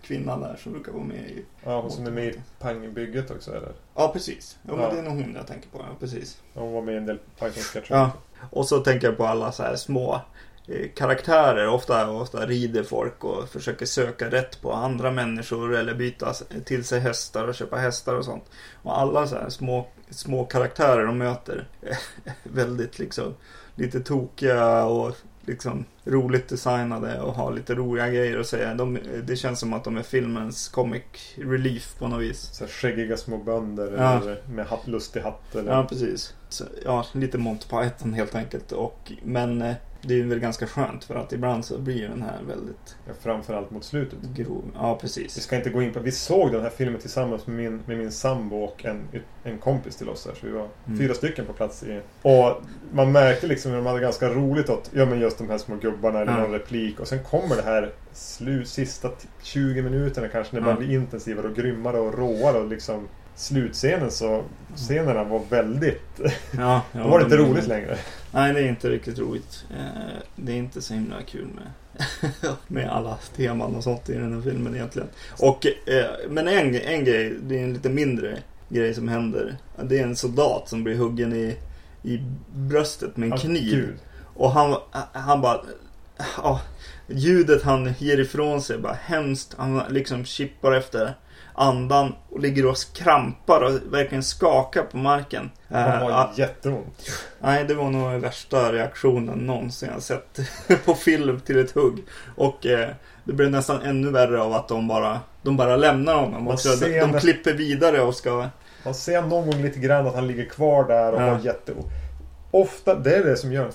kvinnan 0.02 0.40
där 0.40 0.56
som 0.62 0.72
brukar 0.72 0.92
vara 0.92 1.04
med 1.04 1.30
i. 1.30 1.44
Ja, 1.64 1.80
hon 1.80 1.90
som 1.90 2.06
är 2.06 2.10
med 2.10 2.24
i 2.26 2.40
Pangbygget 2.58 3.30
också 3.30 3.50
eller? 3.50 3.72
Ja, 3.94 4.10
precis. 4.12 4.58
Ja, 4.68 4.74
Ja. 4.82 4.90
det 4.92 4.98
är 4.98 5.02
nog 5.02 5.12
hon 5.12 5.34
jag 5.36 5.46
tänker 5.46 5.68
på, 5.68 5.78
ja, 5.78 5.96
precis. 6.00 6.40
Hon 6.54 6.72
var 6.72 6.82
med 6.82 6.94
i 6.94 6.98
en 6.98 7.06
del 7.06 7.18
Python-sketcher. 7.38 7.94
Ja. 7.94 8.10
Och 8.50 8.66
så 8.68 8.78
tänker 8.80 9.06
jag 9.06 9.16
på 9.16 9.26
alla 9.26 9.52
så 9.52 9.62
här 9.62 9.76
små 9.76 10.20
eh, 10.68 10.88
karaktärer. 10.94 11.68
Ofta, 11.68 12.10
ofta 12.10 12.46
rider 12.46 12.82
folk 12.82 13.24
och 13.24 13.48
försöker 13.48 13.86
söka 13.86 14.30
rätt 14.30 14.62
på 14.62 14.72
andra 14.72 15.10
människor 15.10 15.74
eller 15.76 15.94
byta 15.94 16.32
till 16.64 16.84
sig 16.84 17.00
hästar 17.00 17.48
och 17.48 17.54
köpa 17.54 17.76
hästar 17.76 18.14
och 18.14 18.24
sånt. 18.24 18.44
Och 18.82 18.98
alla 19.00 19.26
så 19.26 19.36
här 19.36 19.48
små, 19.48 19.86
små 20.10 20.44
karaktärer 20.44 21.06
de 21.06 21.18
möter 21.18 21.68
är 21.82 21.98
väldigt 22.42 22.98
liksom 22.98 23.34
lite 23.74 24.00
tokiga 24.00 24.84
och 24.84 25.16
liksom 25.46 25.84
roligt 26.04 26.48
designade 26.48 27.20
och 27.20 27.34
har 27.34 27.52
lite 27.52 27.74
roliga 27.74 28.08
grejer 28.08 28.38
att 28.38 28.46
säga. 28.46 28.74
De, 28.74 28.98
det 29.24 29.36
känns 29.36 29.60
som 29.60 29.72
att 29.72 29.84
de 29.84 29.96
är 29.96 30.02
filmens 30.02 30.68
comic 30.68 31.02
relief 31.36 31.94
på 31.98 32.08
något 32.08 32.20
vis. 32.20 32.40
Så 32.52 32.66
skäggiga 32.66 33.16
små 33.16 33.38
bönder 33.38 33.94
Ja. 33.98 34.20
eller 34.22 34.42
med 34.50 34.66
hatt, 34.66 34.86
lustig 34.86 35.20
hatt. 35.20 35.54
Eller... 35.54 35.72
Ja, 35.72 35.84
precis. 35.88 36.34
Så, 36.48 36.64
ja, 36.84 37.06
lite 37.12 37.38
Monty 37.38 37.66
Python 37.68 38.12
helt 38.14 38.34
enkelt. 38.34 38.72
Och, 38.72 39.12
men 39.22 39.62
eh, 39.62 39.74
det 40.04 40.20
är 40.20 40.24
väl 40.24 40.38
ganska 40.38 40.66
skönt 40.66 41.04
för 41.04 41.14
att 41.14 41.32
ibland 41.32 41.64
så 41.64 41.78
blir 41.78 42.08
den 42.08 42.22
här 42.22 42.38
väldigt 42.48 42.96
Ja, 43.06 43.12
framförallt 43.20 43.70
mot 43.70 43.84
slutet. 43.84 44.18
grov. 44.36 44.64
Ja, 44.74 44.94
Vi 44.94 45.00
precis. 45.00 45.42
ska 45.42 45.56
inte 45.56 45.70
gå 45.70 45.82
in 45.82 45.92
på... 45.92 46.00
Vi 46.00 46.12
såg 46.12 46.52
den 46.52 46.62
här 46.62 46.70
filmen 46.70 47.00
tillsammans 47.00 47.46
med 47.46 47.56
min, 47.56 47.82
med 47.86 47.98
min 47.98 48.12
sambo 48.12 48.56
och 48.56 48.84
en, 48.84 49.00
en 49.44 49.58
kompis 49.58 49.96
till 49.96 50.08
oss 50.08 50.26
här. 50.26 50.34
Så 50.34 50.46
vi 50.46 50.52
var 50.52 50.68
Mm. 50.86 50.98
fyra 50.98 51.14
stycken 51.14 51.46
på 51.46 51.52
plats 51.52 51.82
i... 51.82 52.00
Och 52.22 52.60
man 52.92 53.12
märkte 53.12 53.46
liksom 53.46 53.70
hur 53.70 53.78
de 53.78 53.86
hade 53.86 54.00
ganska 54.00 54.28
roligt 54.28 54.68
åt 54.70 54.90
ja, 54.94 55.06
men 55.06 55.20
just 55.20 55.38
de 55.38 55.50
här 55.50 55.58
små 55.58 55.76
gubbarna 55.76 56.20
eller 56.20 56.32
Ja. 56.32 56.38
någon 56.38 56.52
replik. 56.52 57.00
Och 57.00 57.08
sen 57.08 57.22
kommer 57.24 57.56
det 57.56 57.62
här 57.62 57.92
slut, 58.12 58.68
sista 58.68 59.08
t- 59.08 59.28
20 59.42 59.82
minuterna 59.82 60.28
kanske 60.28 60.54
när 60.56 60.60
det 60.60 60.66
bara 60.66 60.76
blir 60.76 60.94
intensivare 60.94 61.46
och 61.48 61.54
grymmare 61.56 61.98
och 61.98 62.18
råare. 62.18 62.58
Och 62.58 62.68
liksom 62.68 63.08
slutscenen 63.36 64.10
så... 64.10 64.44
Scenerna 64.76 65.24
var 65.24 65.42
väldigt... 65.50 66.20
Ja, 66.50 66.82
ja, 66.92 67.00
Då 67.02 67.08
var 67.08 67.18
det 67.18 67.24
inte 67.24 67.36
roligt 67.36 67.66
längre. 67.66 67.98
Nej, 68.32 68.52
det 68.52 68.60
är 68.60 68.68
inte 68.68 68.90
riktigt 68.90 69.18
roligt. 69.18 69.64
Eh, 69.70 70.18
Det 70.36 70.52
är 70.52 70.56
inte 70.56 70.82
så 70.82 70.94
himla 70.94 71.22
kul 71.22 71.46
med, 71.54 71.72
med 72.68 72.90
alla 72.90 73.18
teman 73.36 73.74
och 73.76 73.84
sånt 73.84 74.08
i 74.08 74.14
den 74.14 74.34
här 74.34 74.40
filmen 74.50 74.74
egentligen. 74.74 75.08
Och, 75.38 75.66
eh, 75.66 76.06
men 76.28 76.48
en, 76.48 76.74
en 76.74 77.04
grej, 77.04 77.34
det 77.42 77.58
är 77.58 77.64
en 77.64 77.72
lite 77.74 77.88
mindre 77.88 78.38
grej 78.68 78.94
som 78.94 79.08
händer. 79.08 79.56
Det 79.82 79.98
är 79.98 80.02
en 80.02 80.16
soldat 80.16 80.68
som 80.68 80.84
blir 80.84 80.96
huggen 80.96 81.32
i, 81.32 81.56
i 82.02 82.20
bröstet 82.54 83.16
med 83.16 83.32
en 83.32 83.38
kniv. 83.38 83.98
Och 84.34 84.50
han, 84.50 84.76
han 85.12 85.40
bara... 85.40 85.60
Ja, 86.36 86.60
ljudet 87.08 87.62
han 87.62 87.92
ger 87.98 88.20
ifrån 88.20 88.62
sig 88.62 88.78
bara 88.78 88.96
hemskt. 89.04 89.54
Han 89.58 89.82
liksom 89.90 90.24
chippar 90.24 90.72
efter 90.72 91.14
andan 91.54 92.14
och 92.30 92.40
ligger 92.40 92.66
och 92.66 92.76
krampar 92.94 93.60
och 93.60 93.92
verkligen 93.94 94.22
skakar 94.22 94.82
på 94.82 94.96
marken. 94.96 95.50
Han 95.68 95.82
Eh, 95.82 95.88
har 95.88 96.10
ja, 96.10 96.32
jätteont. 96.36 97.10
Nej, 97.40 97.64
det 97.64 97.74
var 97.74 97.90
nog 97.90 98.10
den 98.10 98.20
värsta 98.20 98.72
reaktionen 98.72 99.38
någonsin 99.38 99.88
jag 99.94 100.02
sett 100.02 100.38
på 100.84 100.94
film 100.94 101.40
till 101.40 101.58
ett 101.58 101.70
hugg. 101.74 102.04
Och 102.36 102.66
eh, 102.66 102.88
det 103.24 103.32
blev 103.32 103.50
nästan 103.50 103.82
ännu 103.82 104.10
värre 104.10 104.42
av 104.42 104.52
att 104.52 104.68
de 104.68 104.88
bara, 104.88 105.20
de 105.42 105.56
bara 105.56 105.76
lämnar 105.76 106.14
honom. 106.14 106.44
Man 106.44 106.54
också. 106.54 106.68
De, 106.76 106.98
de 107.00 107.20
klipper 107.20 107.52
vidare 107.52 108.00
och 108.00 108.14
ska... 108.14 108.48
Man 108.84 108.94
ser 108.94 109.22
någon 109.22 109.50
gång 109.50 109.62
lite 109.62 109.78
grann 109.78 110.06
att 110.06 110.14
han 110.14 110.26
ligger 110.26 110.44
kvar 110.44 110.84
där 110.84 111.12
och 111.12 111.22
Ja. 111.22 111.30
har 111.30 111.38
jätteont. 111.40 111.86
Ofta, 112.54 112.94
det 112.94 113.16
är 113.16 113.24
det 113.24 113.36
som 113.36 113.52
gör 113.52 113.70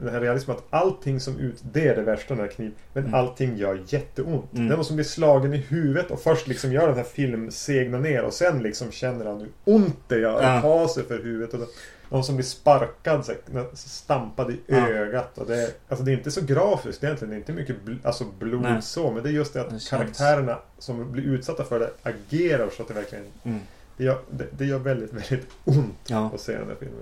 den 0.00 0.08
här 0.12 0.20
realismen 0.20 0.56
att 0.56 0.64
allting 0.70 1.20
som 1.20 1.38
ut, 1.38 1.62
det 1.72 1.88
är 1.88 1.96
det 1.96 2.02
värsta 2.02 2.34
när 2.34 2.46
kniv. 2.46 2.72
Men 2.92 3.02
Mm. 3.02 3.14
allting 3.14 3.56
gör 3.56 3.82
jätteont. 3.88 4.52
Mm. 4.52 4.66
Någon 4.66 4.84
som 4.84 4.96
blir 4.96 5.04
slagen 5.04 5.54
i 5.54 5.56
huvudet 5.56 6.10
och 6.10 6.20
först 6.20 6.46
liksom 6.46 6.72
gör 6.72 6.86
den 6.88 6.96
här 6.96 7.04
filmen 7.04 7.52
segna 7.52 7.98
ner 7.98 8.22
och 8.24 8.32
sen 8.32 8.62
liksom 8.62 8.90
känner 8.92 9.24
han 9.26 9.40
hur 9.40 9.48
ont 9.64 9.96
det 10.08 10.18
gör 10.18 10.42
Ja. 10.42 10.60
ta 10.60 10.88
sig 10.88 11.04
för 11.04 11.18
huvudet. 11.22 11.54
Och 11.54 11.60
då, 11.60 11.66
någon 12.08 12.24
som 12.24 12.36
blir 12.36 12.44
sparkad, 12.44 13.24
så 13.24 13.32
här, 13.52 13.66
stampad 13.74 14.50
i 14.50 14.60
Ja. 14.66 14.88
ögat. 14.88 15.38
Och 15.38 15.46
det, 15.46 15.56
är, 15.62 15.68
alltså 15.88 16.04
det 16.04 16.12
är 16.12 16.16
inte 16.16 16.30
så 16.30 16.40
grafiskt 16.44 17.04
egentligen. 17.04 17.30
Det 17.30 17.36
är 17.36 17.38
inte 17.38 17.52
mycket 17.52 17.76
bl- 17.84 17.98
alltså 18.02 18.24
blod 18.38 18.62
Nej. 18.62 18.82
så. 18.82 19.10
Men 19.10 19.22
det 19.22 19.28
är 19.28 19.32
just 19.32 19.52
det 19.54 19.60
att 19.60 19.70
Det 19.70 19.88
karaktärerna 19.90 20.58
som 20.78 21.12
blir 21.12 21.24
utsatta 21.24 21.64
för 21.64 21.78
det 21.80 21.90
agerar 22.02 22.68
så 22.76 22.82
att 22.82 22.88
det 22.88 22.94
verkligen 22.94 23.24
Mm. 23.44 23.58
det 23.96 24.04
gör, 24.04 24.18
det, 24.30 24.46
det 24.50 24.64
gör 24.64 24.78
väldigt, 24.78 25.12
väldigt 25.12 25.46
ont 25.64 25.94
Ja, 26.06 26.30
att 26.34 26.40
se 26.40 26.52
den 26.52 26.68
här 26.68 26.76
filmen. 26.80 26.98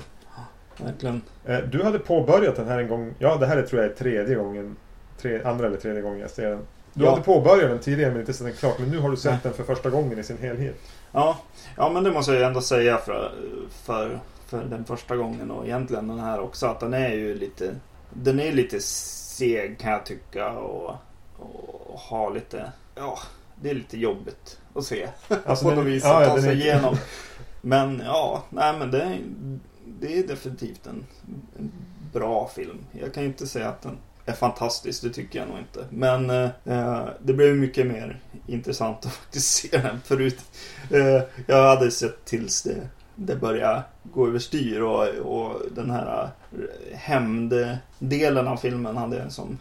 Verkligen. 0.81 1.23
Eh, 1.45 1.59
Du 1.59 1.83
hade 1.83 1.99
påbörjat 1.99 2.57
den 2.57 2.69
här 2.69 2.79
en 2.79 2.89
gång. 2.89 3.15
Ja, 3.19 3.37
det 3.37 3.47
här 3.47 3.57
är, 3.57 3.63
tror 3.63 3.83
jag 3.83 3.91
är 3.91 3.95
tredje 3.95 4.35
gången. 4.35 4.77
Tre, 5.21 5.43
andra 5.45 5.67
eller 5.67 5.77
tredje 5.77 6.03
gången 6.03 6.21
jag 6.21 6.31
ser 6.31 6.51
den. 6.51 6.67
Du 6.95 7.05
Ja. 7.05 7.11
hade 7.11 7.23
påbörjat 7.23 7.71
den 7.71 7.79
tidigare 7.79 8.11
men 8.11 8.21
inte 8.21 8.33
sett 8.33 8.47
den 8.47 8.57
klart. 8.57 8.79
Men 8.79 8.89
nu 8.89 8.99
har 8.99 9.11
du 9.11 9.17
sett 9.17 9.31
Nej. 9.33 9.41
den 9.43 9.53
för 9.53 9.65
första 9.65 9.91
gången 9.91 10.19
i 10.19 10.23
sin 10.23 10.39
helhet. 10.39 10.77
Ja, 11.13 11.39
ja, 11.77 11.91
men 11.91 12.05
det 12.05 12.13
måste 12.13 12.33
jag 12.33 12.43
ändå 12.47 12.61
säga 12.61 12.99
för, 12.99 13.33
för, 13.71 14.19
för 14.47 14.65
den 14.65 14.85
första 14.85 15.17
gången 15.17 15.51
och 15.51 15.65
egentligen 15.67 16.09
den 16.09 16.19
här 16.19 16.41
också. 16.41 16.67
Att 16.67 16.81
den 16.81 16.95
är 16.95 17.09
ju 17.15 17.35
lite... 17.35 17.75
Den 18.11 18.41
är 18.41 18.53
lite 18.53 18.81
seg 18.81 19.79
kan 19.79 19.93
jag 19.93 20.07
tycka 20.07 20.51
och, 20.53 20.95
och 21.39 21.99
ha 21.99 22.29
lite... 22.31 22.73
Ja, 22.95 23.19
det 23.63 23.71
är 23.71 23.75
lite 23.75 23.99
jobbigt 23.99 24.59
att 24.75 24.85
se. 24.85 25.09
Alltså, 25.47 25.65
på 25.69 25.75
något 25.75 25.85
vis 25.87 26.05
ja, 26.05 26.21
att 26.23 26.29
ta 26.29 26.35
den 26.35 26.43
sig 26.43 26.61
igenom. 26.61 26.97
Men 27.61 28.03
ja, 28.07 28.43
nej 28.51 28.75
men 28.79 28.91
det, 28.91 29.19
det 30.03 30.19
är 30.19 30.27
definitivt 30.27 30.87
en, 30.87 31.07
en 31.59 31.73
bra 32.13 32.51
film. 32.55 32.79
Jag 33.01 33.15
kan 33.15 33.23
ju 33.23 33.29
inte 33.29 33.47
säga 33.47 33.69
att 33.69 33.83
den 33.83 33.99
är 34.27 34.33
fantastisk, 34.33 35.03
det 35.03 35.11
tycker 35.11 35.39
jag 35.39 35.49
nog 35.49 35.59
inte. 35.59 35.87
Men 35.91 36.31
eh, 36.65 37.09
det 37.23 37.33
blev 37.33 37.57
mycket 37.57 37.87
mer 37.87 38.21
intressant 38.47 39.07
att 39.07 39.13
faktiskt 39.23 39.55
se 39.55 39.79
den 39.79 40.01
förut. 40.01 40.41
Eh, 40.91 41.23
jag 41.47 41.69
hade 41.69 41.91
sett 41.91 42.25
tills 42.25 42.63
det, 42.63 42.89
det 43.15 43.37
började 43.37 43.83
gå 44.03 44.27
överstyr 44.27 44.81
och, 44.81 45.09
och 45.09 45.61
den 45.75 45.91
här 45.91 46.31
eh, 46.53 46.99
hämnddelen 46.99 48.49
av 48.49 48.57
filmen 48.57 48.97
hade 48.97 49.17
jag 49.17 49.33
som 49.33 49.59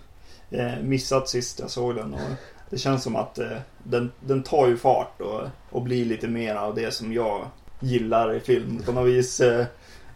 eh, 0.49 0.79
missat 0.83 1.29
sist 1.29 1.59
jag 1.59 1.69
såg 1.69 1.95
den. 1.95 2.13
Och 2.13 2.29
det 2.69 2.77
känns 2.77 3.03
som 3.03 3.15
att 3.15 3.39
eh, 3.39 3.57
den, 3.83 4.11
den 4.19 4.43
tar 4.43 4.67
ju 4.67 4.77
fart 4.77 5.21
och, 5.21 5.41
och 5.69 5.81
blir 5.81 6.05
lite 6.05 6.27
mer 6.27 6.55
av 6.55 6.75
det 6.75 6.93
som 6.93 7.13
jag 7.13 7.45
gillar 7.81 8.33
i 8.33 8.39
film. 8.39 8.81
På 8.85 8.91
något 8.91 9.07
vis 9.07 9.39
eh, 9.39 9.65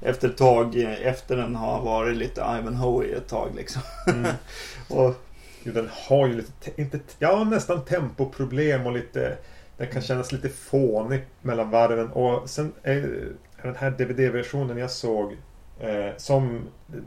efter 0.05 0.29
ett 0.29 0.37
tag, 0.37 0.75
eh, 0.75 1.07
efter 1.07 1.37
den 1.37 1.55
har 1.55 1.81
varit 1.81 2.17
lite 2.17 2.41
Ivanhoe 2.41 3.05
ett 3.05 3.27
tag 3.27 3.49
liksom. 3.55 3.81
Mm. 4.07 4.31
Och, 4.89 5.15
Jo, 5.67 5.73
den 5.73 5.89
har 5.91 6.27
ju 6.27 6.33
lite, 6.33 6.51
te- 6.51 6.81
inte, 6.81 6.99
ja 7.19 7.43
nästan 7.43 7.85
tempoproblem 7.85 8.85
och 8.85 8.91
lite 8.91 9.37
Den 9.77 9.87
kan 9.87 10.01
kännas 10.01 10.31
lite 10.31 10.49
fånig 10.49 11.21
mellan 11.41 11.69
varven 11.69 12.11
och 12.11 12.49
sen 12.49 12.73
är 12.83 13.27
den 13.63 13.75
här 13.75 13.91
DVD-versionen 13.91 14.77
jag 14.77 14.91
såg 14.91 15.37
Som 16.17 16.61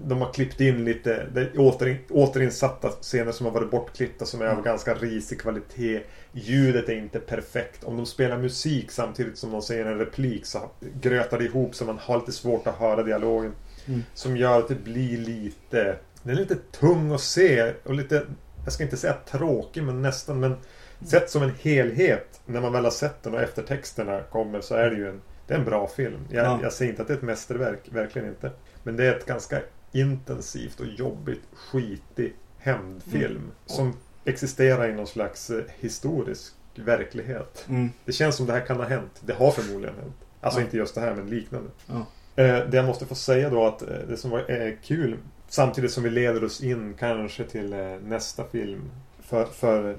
de 0.05 0.21
har 0.21 0.33
klippt 0.33 0.61
in 0.61 0.85
lite 0.85 1.27
det 1.35 1.41
är 1.41 1.61
åter, 1.61 1.99
återinsatta 2.11 2.89
scener 2.89 3.33
som 3.33 3.47
har 3.47 3.53
varit 3.53 3.71
bortklippta 3.71 4.27
som 4.27 4.41
är 4.41 4.47
av 4.47 4.53
Mm. 4.53 4.65
ganska 4.65 4.95
risig 4.95 5.41
kvalitet 5.41 6.03
Ljudet 6.33 6.89
är 6.89 6.95
inte 6.95 7.21
perfekt 7.21 7.85
Om 7.85 7.97
de 7.97 8.07
spelar 8.07 8.39
musik 8.39 8.91
samtidigt 8.91 9.39
som 9.39 9.51
de 9.51 9.63
säger 9.63 9.87
en 9.87 9.99
replik 9.99 10.47
så 10.47 10.71
grötar 11.01 11.39
det 11.39 11.45
ihop 11.45 11.75
så 11.75 11.85
man 11.85 11.99
har 11.99 12.19
lite 12.19 12.33
svårt 12.33 12.67
att 12.67 12.79
höra 12.79 13.03
dialogen 13.03 13.53
Mm. 13.87 14.05
Som 14.15 14.37
gör 14.37 14.59
att 14.59 14.69
det 14.69 14.85
blir 14.85 15.19
lite 15.19 15.97
Den 16.23 16.33
är 16.33 16.41
lite 16.41 16.57
tung 16.81 17.13
att 17.13 17.21
se 17.21 17.73
och 17.85 17.95
lite 17.95 18.23
Jag 18.65 18.73
ska 18.73 18.85
inte 18.85 18.97
säga 18.97 19.17
tråkig 19.31 19.83
men 19.83 20.03
nästan 20.03 20.41
men 20.41 20.57
Sett 21.07 21.31
som 21.31 21.43
en 21.43 21.53
helhet 21.63 22.41
När 22.47 22.61
man 22.61 22.73
väl 22.73 22.85
har 22.85 22.91
sett 22.91 23.23
den 23.23 23.35
och 23.35 23.41
eftertexterna 23.41 24.21
kommer 24.21 24.61
så 24.61 24.75
är 24.75 24.91
det 24.91 24.97
ju 24.97 25.09
en 25.09 25.21
Det 25.49 25.55
är 25.55 25.59
en 25.59 25.65
bra 25.65 25.87
film 25.87 26.21
Jag, 26.31 26.45
Ja. 26.47 26.59
jag 26.63 26.73
säger 26.73 26.91
inte 26.91 27.03
att 27.03 27.09
det 27.09 27.15
är 27.15 27.19
ett 27.19 27.23
mästerverk 27.23 27.81
Verkligen 27.91 28.29
inte 28.29 28.51
Men 28.83 28.97
det 28.97 29.05
är 29.07 29.17
ett 29.17 29.27
ganska 29.27 29.61
intensivt 29.93 30.81
och 30.81 30.87
jobbigt 30.87 31.43
Skitig 31.55 32.35
hämndfilm 32.59 33.37
Mm. 33.37 33.51
Som 33.67 33.93
existerar 34.25 34.89
i 34.89 34.93
någon 34.93 35.07
slags 35.07 35.51
eh, 35.51 35.65
historisk 35.79 36.53
verklighet 36.75 37.65
mm, 37.69 37.91
Det 38.05 38.13
känns 38.13 38.37
som 38.37 38.47
det 38.47 38.53
här 38.53 38.67
kan 38.67 38.77
ha 38.77 38.85
hänt 38.85 39.21
Det 39.21 39.33
har 39.33 39.51
förmodligen 39.51 39.95
hänt 39.97 40.17
Alltså 40.41 40.61
Ja. 40.61 40.65
inte 40.65 40.77
just 40.77 40.95
det 40.95 41.01
här 41.01 41.15
men 41.15 41.31
liknande 41.31 41.71
ja. 41.87 42.07
Eh, 42.43 42.69
Det 42.69 42.77
jag 42.77 42.85
måste 42.87 43.07
få 43.07 43.15
säga 43.15 43.51
då 43.51 43.67
att 43.67 43.83
eh, 43.83 43.89
det 44.09 44.17
som 44.17 44.31
var 44.31 44.77
kul 44.83 45.17
Samtidigt 45.49 45.91
som 45.93 46.03
vi 46.03 46.11
leder 46.11 46.45
oss 46.45 46.63
in 46.63 46.95
kanske 46.99 47.45
till 47.45 47.71
nästa 48.05 48.45
film 48.45 48.91
för, 49.21 49.45
för 49.45 49.97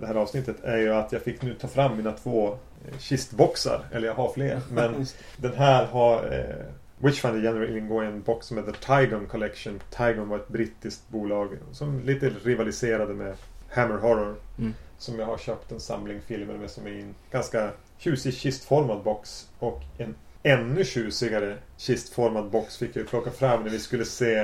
det 0.00 0.06
här 0.06 0.14
avsnittet 0.14 0.56
är 0.64 0.76
ju 0.76 0.92
att 0.94 1.12
jag 1.12 1.22
fick 1.22 1.42
nu 1.42 1.54
ta 1.54 1.68
fram 1.68 1.96
mina 1.96 2.12
två 2.12 2.58
kistboxar. 2.98 3.84
Eller 3.92 4.08
jag 4.08 4.14
har 4.14 4.32
fler. 4.32 4.60
Men 4.70 5.06
den 5.36 5.54
här 5.54 5.86
har 5.86 6.32
eh, 6.32 6.66
Witchfinder 6.98 7.40
General 7.40 7.76
ingår 7.76 8.04
i 8.04 8.06
en 8.06 8.22
box 8.22 8.46
som 8.46 8.56
heter 8.56 8.72
Tygon 8.72 9.26
Collection. 9.26 9.80
Tygon 9.90 10.28
var 10.28 10.36
ett 10.36 10.48
brittiskt 10.48 11.08
bolag 11.08 11.48
som 11.72 12.00
lite 12.00 12.28
rivaliserade 12.28 13.14
med 13.14 13.34
Hammer 13.70 13.98
Horror. 13.98 14.36
Mm. 14.58 14.74
Som 14.98 15.18
jag 15.18 15.26
har 15.26 15.38
köpt 15.38 15.72
en 15.72 15.80
samling 15.80 16.20
filmer 16.20 16.54
med 16.54 16.70
som 16.70 16.86
är 16.86 16.90
i 16.90 17.00
en 17.00 17.14
ganska 17.30 17.70
tjusig 17.98 18.34
kistformad 18.34 19.02
box. 19.02 19.48
Och 19.58 19.82
en 19.98 20.14
ännu 20.42 20.84
tjusigare 20.84 21.56
kistformad 21.76 22.50
box 22.50 22.76
fick 22.76 22.96
jag 22.96 23.08
plocka 23.08 23.30
fram 23.30 23.62
när 23.62 23.70
vi 23.70 23.78
skulle 23.78 24.04
se 24.04 24.38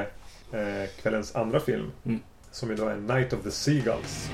eh, 0.53 0.91
kvällens 1.03 1.37
andra 1.37 1.61
film. 1.61 1.93
Mm. 2.05 2.21
Som 2.51 2.73
idag 2.73 2.93
är 2.93 2.97
Night 2.97 3.33
of 3.33 3.43
the 3.43 3.51
Seagulls. 3.51 4.31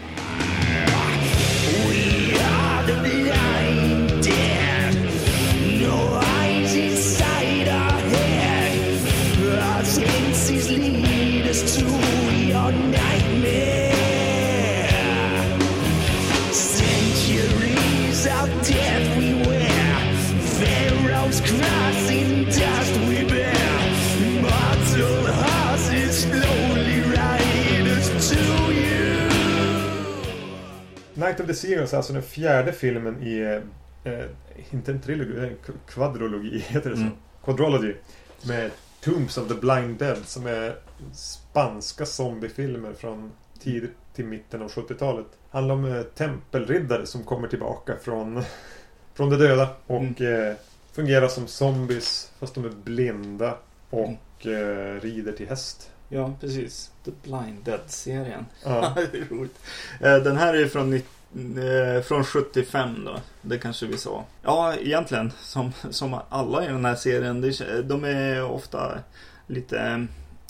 Night 31.24 31.40
of 31.40 31.46
the 31.46 31.54
Seagulls 31.54 31.92
är 31.92 31.96
alltså 31.96 32.12
den 32.12 32.22
fjärde 32.22 32.72
filmen 32.72 33.22
i, 33.22 33.60
eh, 34.04 34.24
inte 34.70 34.92
en 34.92 35.00
trilogi, 35.00 35.38
en 35.38 35.74
kvadrologi, 35.86 36.58
heter 36.68 36.90
det 36.90 36.96
så? 36.96 37.02
Mm. 37.02 37.14
Quadrology. 37.44 37.94
Med 38.42 38.70
Tombs 39.00 39.38
of 39.38 39.48
the 39.48 39.54
Blind 39.54 39.98
Dead 39.98 40.18
som 40.24 40.46
är 40.46 40.76
spanska 41.12 42.06
zombiefilmer 42.06 42.92
från 42.92 43.32
tidigt 43.60 43.90
till 44.14 44.24
mitten 44.24 44.62
av 44.62 44.70
70-talet. 44.70 45.26
Handlar 45.50 45.74
om 45.74 45.84
eh, 45.84 46.02
tempelriddare 46.02 47.06
som 47.06 47.24
kommer 47.24 47.48
tillbaka 47.48 47.96
från, 48.02 48.42
från 49.14 49.30
de 49.30 49.36
döda 49.36 49.68
och 49.86 50.20
eh, 50.20 50.54
fungerar 50.92 51.28
som 51.28 51.46
zombies 51.46 52.32
fast 52.38 52.54
de 52.54 52.64
är 52.64 52.70
blinda 52.84 53.58
och 53.90 54.46
eh, 54.46 55.00
rider 55.00 55.32
till 55.32 55.48
häst. 55.48 55.90
Ja, 56.14 56.32
precis. 56.40 56.90
The 57.04 57.10
Blind 57.22 57.64
Dead-serien. 57.64 58.46
Ja. 58.64 58.92
det 59.12 59.18
är 59.18 59.24
roligt. 59.30 59.58
Eh, 60.00 60.16
Den 60.16 60.36
här 60.36 60.54
är 60.54 60.66
från, 60.66 60.94
eh, 60.94 62.02
från 62.02 62.24
75 62.24 63.04
då. 63.04 63.20
Det 63.42 63.58
kanske 63.58 63.86
vi 63.86 63.98
sa. 63.98 64.24
Ja, 64.42 64.74
egentligen. 64.74 65.32
Som, 65.40 65.72
som 65.90 66.18
alla 66.28 66.64
i 66.64 66.66
den 66.66 66.84
här 66.84 66.94
serien. 66.94 67.52
De 67.88 68.04
är 68.04 68.44
ofta 68.44 68.98
lite... 69.46 70.06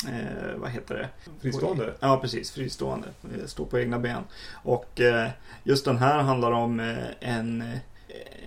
Eh, 0.08 0.56
vad 0.56 0.70
heter 0.70 0.94
det? 0.94 1.08
Fristående? 1.40 1.94
Ja, 2.00 2.18
precis. 2.20 2.50
Fristående. 2.50 3.08
Eh, 3.22 3.46
Står 3.46 3.64
på 3.64 3.78
egna 3.78 3.98
ben. 3.98 4.22
Och 4.52 5.00
eh, 5.00 5.28
just 5.62 5.84
den 5.84 5.98
här 5.98 6.18
handlar 6.18 6.52
om 6.52 6.80
en, 7.20 7.64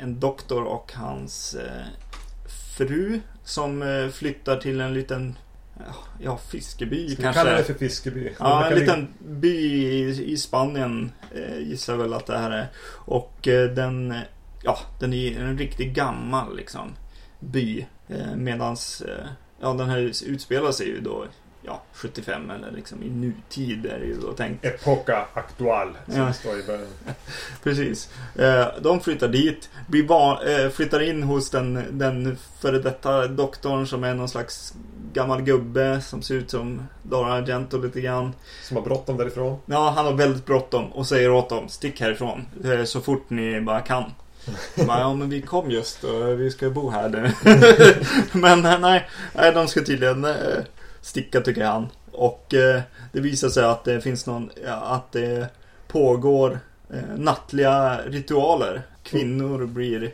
en 0.02 0.20
doktor 0.20 0.64
och 0.64 0.94
hans 0.96 1.56
eh, 1.56 1.86
fru 2.78 3.20
som 3.44 3.84
flyttar 4.14 4.58
till 4.58 4.82
en 4.82 4.94
liten 4.94 5.36
ja, 6.20 6.38
fiskeby 6.38 7.10
Ska 7.10 7.18
vi 7.18 7.24
kanske. 7.24 7.44
kalla 7.44 7.58
det 7.58 7.64
för 7.64 7.74
Fiskeby? 7.74 8.32
Ja, 8.40 8.66
en 8.66 8.80
liten 8.80 9.08
by 9.20 9.58
i, 10.24 10.38
Spanien 10.38 11.12
eh, 11.36 11.60
gissar 11.60 11.96
väl 11.98 12.14
att 12.14 12.26
det 12.26 12.38
här 12.38 12.52
är. 12.52 12.68
Och 12.90 13.48
eh, 13.48 13.70
den, 13.70 14.14
ja, 14.64 14.80
den 15.00 15.14
är 15.14 15.40
en 15.40 15.58
riktigt 15.58 15.94
gammal 15.94 16.58
liksom 16.58 16.96
by. 17.40 17.86
Eh, 18.08 18.36
medans, 18.36 19.04
ja 19.62 19.74
den 19.74 19.90
här 19.90 19.98
utspelar 20.26 20.72
sig 20.72 20.88
ju 20.88 21.02
då, 21.02 21.26
ja, 21.68 21.82
75 21.94 22.50
eller 22.52 22.72
liksom 22.72 23.04
i 23.04 23.10
nutid 23.10 23.86
är 23.86 24.00
det 24.00 24.06
ju 24.06 24.16
då 24.22 24.32
tänkt. 24.34 24.66
Epoca 24.66 25.26
actual, 25.34 25.98
som 26.08 26.16
Ja. 26.20 26.34
står 26.34 26.60
i 26.60 26.64
början. 26.64 26.88
Precis. 27.64 28.10
Eh, 28.36 28.66
de 28.82 29.00
flyttar 29.00 29.28
dit, 29.28 29.70
blir 29.88 30.04
eh, 30.66 30.70
flyttar 30.70 31.00
in 31.10 31.24
hos 31.24 31.50
den, 31.50 31.84
den 31.92 32.38
före 32.62 32.80
detta 32.80 33.28
doktorn 33.28 33.88
som 33.88 34.04
är 34.04 34.14
någon 34.14 34.30
slags 34.30 34.74
gammal 35.14 35.42
gubbe 35.42 36.02
som 36.02 36.22
ser 36.22 36.36
ut 36.36 36.52
som 36.52 36.82
Dario 37.04 37.32
Argento 37.32 37.78
lite 37.82 38.02
grann. 38.02 38.34
Som 38.64 38.78
har 38.78 38.84
bråttom 38.84 39.18
därifrån. 39.18 39.60
Ja, 39.66 39.90
han 39.96 40.06
har 40.06 40.14
väldigt 40.14 40.46
bråttom 40.46 40.92
och 40.92 41.08
säger 41.08 41.32
åt 41.32 41.50
dem, 41.50 41.70
stick 41.70 42.02
härifrån. 42.02 42.46
eh, 42.64 42.84
Så 42.84 43.02
fort 43.02 43.30
ni 43.30 43.62
bara 43.62 43.82
kan. 43.82 44.04
Bara, 44.88 45.00
ja 45.00 45.14
men 45.14 45.30
vi 45.30 45.42
kom 45.42 45.72
just 45.72 46.04
och 46.04 46.40
vi 46.42 46.52
ska 46.52 46.70
bo 46.70 46.90
här 46.90 47.10
nu. 47.10 47.32
men 48.40 48.62
nej, 48.82 49.10
nej, 49.36 49.52
de 49.54 49.68
ska 49.68 49.84
tydligen 49.84 50.26
sticka 51.08 51.42
tycker 51.42 51.66
han. 51.66 51.88
Och 52.12 52.54
eh, 52.54 52.82
det 53.12 53.20
visar 53.20 53.50
sig 53.50 53.64
att 53.64 53.84
det 53.84 54.02
finns 54.02 54.26
någon, 54.26 54.50
ja, 54.66 54.74
att 54.74 55.12
det 55.12 55.48
pågår 55.88 56.60
eh, 56.94 57.18
nattliga 57.18 58.02
ritualer. 58.06 58.82
Kvinnor 59.04 59.66
blir 59.66 60.14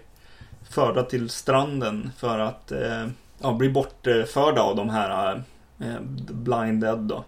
förda 0.69 1.03
till 1.03 1.29
stranden 1.29 2.11
för 2.17 2.39
att 2.39 2.71
eh, 2.71 3.07
ja, 3.41 3.53
bli 3.53 3.69
bortförda 3.69 4.61
av 4.61 4.75
de 4.75 4.89
här 4.89 5.43
Blind 6.31 6.81
Dead 6.81 6.99
då. 6.99 7.23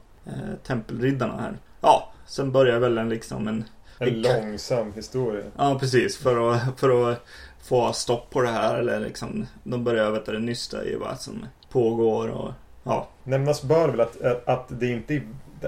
Tempelriddarna 0.64 1.42
här. 1.42 1.58
Ja, 1.82 2.12
sen 2.26 2.52
börjar 2.52 2.80
väl 2.80 2.98
en 2.98 3.10
liksom 3.10 3.48
en 3.48 3.64
En 4.00 4.22
långsam 4.22 4.94
historia. 4.94 5.44
Ja, 5.58 5.78
precis. 5.80 6.18
För 6.18 6.52
att, 6.52 6.80
för 6.80 7.12
att 7.12 7.26
få 7.62 7.94
stopp 7.94 8.30
på 8.30 8.42
det 8.42 8.48
här. 8.48 8.78
Eller 8.78 9.00
liksom, 9.00 9.48
de 9.64 9.84
börjar 9.84 10.12
vet 10.12 10.26
du, 10.26 10.40
nysta 10.40 10.86
i 10.86 10.96
vad 10.96 11.20
som 11.20 11.46
pågår. 11.70 12.28
Och, 12.28 12.54
ja, 12.86 13.08
Nämnas 13.24 13.64
bör 13.64 13.90
väl 13.90 14.02
att, 14.02 14.22
att, 14.22 14.48
att 14.48 14.66
det 14.80 14.88
inte 14.88 15.22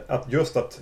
att 0.08 0.32
just 0.32 0.58
att 0.58 0.82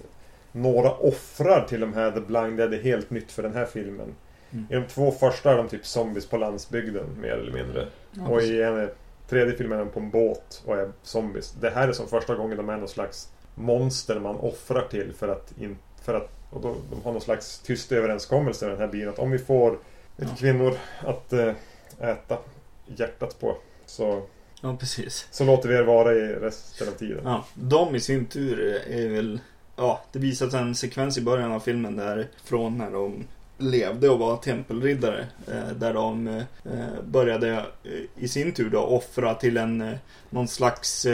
några 0.52 0.92
offrar 0.92 1.66
till 1.68 1.80
de 1.80 1.94
här 1.94 2.12
The 2.12 2.20
Blind 2.20 2.58
Dead 2.58 2.74
är 2.74 2.82
helt 2.82 3.10
nytt 3.10 3.32
för 3.32 3.44
den 3.44 3.54
här 3.54 3.66
filmen. 3.66 4.16
Mm. 4.52 4.66
I 4.70 4.76
de 4.76 4.84
två 4.88 5.12
första 5.12 5.52
är 5.52 5.58
de 5.58 5.68
typ 5.68 5.86
zombies 5.86 6.28
på 6.28 6.38
landsbygden 6.38 7.06
mer 7.22 7.32
eller 7.32 7.52
mindre. 7.52 7.88
ja 8.12 8.28
och 8.28 8.42
i 8.42 8.62
en 8.62 8.90
tredje 9.30 9.58
filmen 9.58 9.80
är 9.80 9.86
de 9.86 9.92
på 9.92 10.00
en 10.00 10.10
båt 10.10 10.64
och 10.66 10.78
är 10.78 10.92
zombies. 11.04 11.52
Det 11.52 11.70
här 11.70 11.88
är 11.88 11.94
som 11.94 12.08
första 12.08 12.36
gången 12.36 12.58
de 12.58 12.70
är 12.70 12.78
någon 12.78 12.88
slags 12.88 13.30
monster 13.56 14.20
man 14.20 14.36
offrar 14.36 14.88
till 14.88 15.14
för 15.14 15.28
att, 15.28 15.54
in, 15.58 15.78
för 16.02 16.14
att 16.14 16.32
och 16.50 16.62
då, 16.62 16.76
de 16.92 17.02
har 17.04 17.12
någon 17.12 17.22
slags 17.22 17.60
tyst 17.60 17.92
överenskommelse 17.92 18.66
med 18.66 18.74
den 18.74 18.82
här 18.82 18.88
byn 18.88 19.10
att 19.10 19.20
om 19.20 19.32
vi 19.32 19.40
får 19.40 19.72
lite 20.18 20.32
Ja. 20.32 20.38
kvinnor 20.38 20.74
att 21.06 21.34
eh, 21.34 21.54
äta 22.00 22.38
hjärtat 22.86 23.40
på 23.40 23.58
så, 23.86 24.22
ja, 24.66 24.78
precis. 24.78 25.28
så 25.32 25.44
låter 25.44 25.70
vi 25.70 25.76
er 25.76 25.84
vara 25.84 26.14
i 26.14 26.28
resten 26.28 26.88
av 26.88 26.92
tiden. 26.92 27.22
Ja, 27.24 27.46
de 27.54 27.96
i 27.96 28.00
sin 28.00 28.26
tur 28.26 28.84
är 28.90 29.10
väl... 29.10 29.40
Ja, 29.76 30.04
det 30.12 30.20
visas 30.20 30.54
en 30.54 30.76
sekvens 30.76 31.18
i 31.18 31.22
början 31.22 31.52
av 31.52 31.60
filmen 31.60 31.96
där 31.96 32.28
från 32.44 32.78
när 32.78 32.92
de 32.92 33.26
levde 33.58 34.10
och 34.10 34.20
var 34.20 34.38
tempelriddare. 34.38 35.26
Eh, 35.48 35.76
där 35.76 35.94
de 35.94 36.28
eh, 36.28 36.44
började 37.04 37.52
eh, 37.84 38.24
i 38.24 38.28
sin 38.28 38.52
tur 38.52 38.70
då 38.70 38.80
offra 38.80 39.34
till 39.34 39.58
en 39.58 39.98
någon 40.30 40.48
slags 40.48 41.08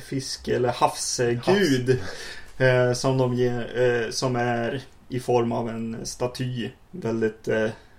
fisk 0.00 0.48
eller 0.48 0.68
havsgud. 0.68 2.00
Eh, 2.58 2.92
som 2.92 3.18
de 3.18 3.34
ger, 3.34 4.10
som 4.10 4.36
är 4.36 4.82
i 5.08 5.20
form 5.20 5.52
av 5.52 5.68
en 5.68 6.06
staty. 6.06 6.70
Väldigt, 6.90 7.48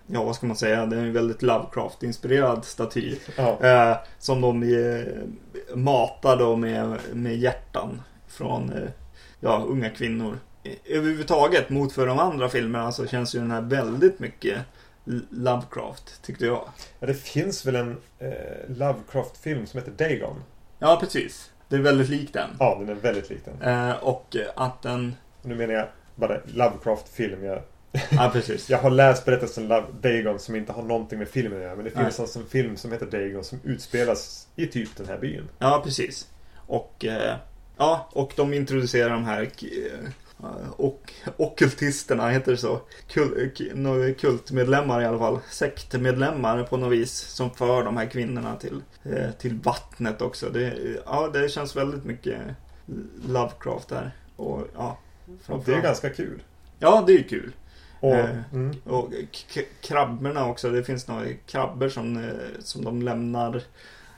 ja 0.07 0.23
vad 0.23 0.35
ska 0.35 0.45
man 0.47 0.55
säga, 0.55 0.85
det 0.85 0.95
är 0.95 1.01
en 1.01 1.13
väldigt 1.13 1.41
Lovecraft-inspirerad 1.41 2.65
staty. 2.65 3.15
Ja. 3.35 3.59
Eh, 3.61 3.97
som 4.19 4.41
de 4.41 4.63
eh, 4.63 5.75
matar 5.75 6.37
då 6.37 6.55
med, 6.55 6.97
med 7.13 7.37
hjärtan 7.37 8.01
från 8.27 8.73
eh, 8.73 8.89
ja, 9.39 9.65
unga 9.67 9.89
kvinnor. 9.89 10.39
Överhuvudtaget 10.85 11.69
mot 11.69 11.93
för 11.93 12.07
de 12.07 12.19
andra 12.19 12.49
filmerna 12.49 12.91
så 12.91 13.07
känns 13.07 13.35
ju 13.35 13.39
den 13.39 13.51
här 13.51 13.61
väldigt 13.61 14.19
mycket 14.19 14.57
Lovecraft 15.29 16.23
tyckte 16.23 16.45
jag. 16.45 16.69
Ja, 16.99 17.07
det 17.07 17.13
finns 17.13 17.65
väl 17.65 17.75
en 17.75 17.97
eh, 18.19 18.31
Lovecraft-film 18.67 19.65
som 19.65 19.79
heter 19.79 19.91
Dagon? 19.91 20.43
Ja, 20.79 20.97
precis. 21.01 21.51
Det 21.69 21.75
är 21.75 21.79
väldigt 21.79 22.09
likt 22.09 22.33
den. 22.33 22.49
Ja, 22.59 22.77
den 22.79 22.89
är 22.89 22.93
väldigt 22.93 23.29
lik 23.29 23.39
den. 23.45 23.61
Eh, 23.61 23.95
och 24.03 24.35
att 24.55 24.81
den... 24.81 25.15
Nu 25.41 25.55
menar 25.55 25.73
jag 25.73 25.87
bara 26.15 26.37
Lovecraft-film. 26.45 27.43
Jag, 27.43 27.61
Ja, 28.09 28.29
precis. 28.33 28.69
jag 28.69 28.77
har 28.77 28.89
läst 28.89 29.25
berättelsen 29.25 29.67
Love, 29.67 29.85
Dagon 30.01 30.39
som 30.39 30.55
inte 30.55 30.71
har 30.71 30.83
någonting 30.83 31.19
med 31.19 31.27
filmen 31.27 31.57
att 31.57 31.63
göra. 31.63 31.75
Men 31.75 31.85
det 31.85 31.91
finns 31.91 32.19
alltså 32.19 32.39
en 32.39 32.45
film 32.45 32.77
som 32.77 32.91
heter 32.91 33.05
Dagon 33.05 33.43
som 33.43 33.59
utspelas 33.63 34.47
i 34.55 34.67
typ 34.67 34.95
den 34.97 35.07
här 35.07 35.17
byn. 35.17 35.49
Ja, 35.59 35.81
precis. 35.83 36.27
Och, 36.55 37.05
eh, 37.05 37.35
ja, 37.77 38.09
och 38.11 38.33
de 38.35 38.53
introducerar 38.53 39.09
de 39.09 39.25
här 39.25 39.41
eh, 39.41 40.69
och, 40.77 41.13
ockultisterna, 41.37 42.29
heter 42.29 42.51
det 42.51 42.57
så? 42.57 42.81
Kul, 43.07 44.15
kultmedlemmar 44.19 45.01
i 45.01 45.05
alla 45.05 45.19
fall. 45.19 45.39
Sektmedlemmar 45.49 46.63
på 46.63 46.77
något 46.77 46.91
vis. 46.91 47.13
Som 47.13 47.51
för 47.51 47.83
de 47.83 47.97
här 47.97 48.05
kvinnorna 48.05 48.55
till, 48.55 48.81
eh, 49.03 49.31
till 49.31 49.55
vattnet 49.55 50.21
också. 50.21 50.49
Det, 50.49 50.73
ja, 51.05 51.29
det 51.33 51.49
känns 51.49 51.75
väldigt 51.75 52.05
mycket 52.05 52.39
Lovecraft 53.27 53.89
där. 53.89 54.11
Och 54.35 54.67
ja, 54.75 54.97
det 55.65 55.73
är 55.73 55.81
ganska 55.81 56.09
kul. 56.09 56.43
Ja, 56.79 57.03
det 57.07 57.13
är 57.13 57.23
kul. 57.23 57.51
Och, 57.99 58.15
Eh. 58.15 58.35
mm, 58.53 58.75
Och 58.85 59.09
krabborna 59.81 60.45
också. 60.47 60.69
Det 60.69 60.83
finns 60.83 61.07
några 61.07 61.25
krabbor 61.45 61.89
som, 61.89 62.17
eh, 62.17 62.29
som 62.59 62.85
de 62.85 63.01
lämnar 63.01 63.61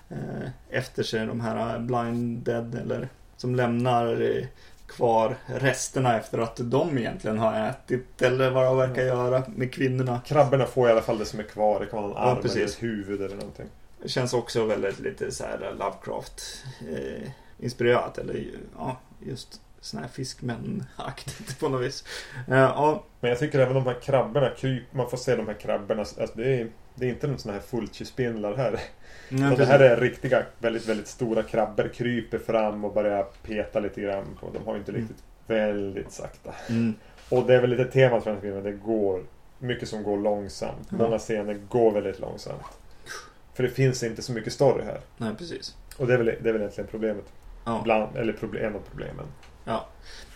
eh, 0.09 0.49
efter 0.69 1.03
sig. 1.03 1.25
De 1.25 1.41
här 1.41 1.79
blind 1.79 2.37
dead 2.43 2.75
eller 2.75 3.09
som 3.37 3.55
lämnar 3.55 4.41
kvar 4.87 5.35
resterna 5.45 6.17
efter 6.17 6.37
att 6.39 6.55
de 6.63 6.97
egentligen 6.97 7.37
har 7.39 7.69
ätit. 7.69 8.21
Eller 8.21 8.49
vad 8.51 8.65
de 8.65 8.77
verkar 8.77 9.01
göra 9.03 9.43
med 9.55 9.73
kvinnorna. 9.73 10.21
krabborna 10.25 10.65
får 10.65 10.89
i 10.89 10.91
alla 10.91 11.01
fall 11.01 11.17
det 11.17 11.25
som 11.25 11.39
är 11.39 11.43
kvar. 11.43 11.79
Det 11.79 11.85
kan 11.85 12.01
vara 12.03 12.11
en 12.11 12.17
Ja, 12.17 12.31
arm 12.31 12.41
precis. 12.41 12.55
eller 12.57 12.65
ett 12.67 12.83
huvud 12.83 13.21
eller 13.21 13.35
någonting. 13.35 13.67
Det 14.01 14.09
känns 14.09 14.33
också 14.33 14.65
väldigt 14.65 14.99
lite 14.99 15.31
så 15.31 15.43
här 15.43 15.75
Lovecraft 15.79 16.63
eh, 16.91 17.29
inspirerat. 17.59 18.17
Eller 18.17 18.45
ja, 18.77 18.97
just 19.19 19.61
sån 19.81 19.99
här 19.99 20.07
fiskmän-aktigt 20.07 21.59
på 21.59 21.69
något 21.69 21.81
vis. 21.81 22.03
Eh, 22.47 22.57
ja, 22.57 23.03
Men 23.19 23.29
jag 23.29 23.39
tycker 23.39 23.59
även 23.59 23.73
de 23.75 23.85
här 23.85 23.99
krabborna, 24.01 24.49
kryp, 24.49 24.83
man 24.93 25.09
får 25.09 25.17
se 25.17 25.35
de 25.35 25.47
här 25.47 25.53
krabborna. 25.53 26.01
Alltså 26.01 26.31
det, 26.33 26.61
är, 26.61 26.67
det 26.95 27.05
är 27.05 27.09
inte 27.09 27.27
någon 27.27 27.39
sån 27.39 27.53
här 27.53 27.59
fulci-spindlar 27.59 28.55
här. 28.55 28.79
nej, 29.29 29.57
det 29.57 29.65
här 29.65 29.79
är 29.79 29.97
riktiga, 29.97 30.43
väldigt, 30.59 30.85
väldigt 30.89 31.07
stora 31.07 31.43
krabbor. 31.43 31.91
Kryper 31.93 32.37
fram 32.37 32.85
och 32.85 32.93
börjar 32.93 33.23
peta 33.43 33.79
lite 33.79 34.01
grann 34.01 34.37
på. 34.39 34.49
De 34.53 34.65
har 34.65 34.73
ju 34.73 34.79
inte 34.79 34.91
Mm. 34.91 35.01
riktigt 35.01 35.23
väldigt 35.47 36.11
sakta. 36.11 36.53
Mm. 36.69 36.93
Och 37.29 37.45
det 37.47 37.55
är 37.55 37.61
väl 37.61 37.69
lite 37.69 37.85
temat 37.85 38.23
för 38.23 38.29
den 38.29 38.37
här 38.37 38.41
filmen. 38.41 38.63
Det 38.63 38.71
går 38.71 39.23
mycket 39.59 39.89
som 39.89 40.03
går 40.03 40.17
långsamt. 40.17 40.91
Mm. 40.91 41.03
Många 41.05 41.19
scener 41.19 41.53
går 41.69 41.91
väldigt 41.91 42.19
långsamt. 42.19 42.61
För 43.53 43.63
det 43.63 43.69
finns 43.69 44.03
inte 44.03 44.21
så 44.21 44.31
mycket 44.31 44.53
story 44.53 44.83
här. 44.85 44.99
Nej, 45.17 45.35
precis. 45.37 45.75
Och 45.97 46.07
det 46.07 46.13
är 46.13 46.17
väl, 46.17 46.25
det 46.25 46.49
är 46.49 46.53
väl 46.53 46.61
egentligen 46.61 46.89
problemet. 46.91 47.25
Ja. 47.65 47.81
Bland, 47.83 48.17
eller 48.17 48.33
problem, 48.33 48.65
en 48.65 48.75
av 48.75 48.79
problemen. 48.89 49.25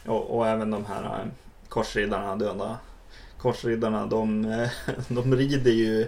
Och, 0.06 0.38
och 0.38 0.48
även 0.48 0.72
de 0.72 0.86
här 0.86 1.04
eh, 1.04 1.28
korsriddarna 1.70 2.36
döda 2.36 2.78
korsriddarna 3.44 4.06
de, 4.06 4.46
eh, 4.52 4.70
de 5.08 5.36
rider 5.36 5.72
ju 5.72 6.08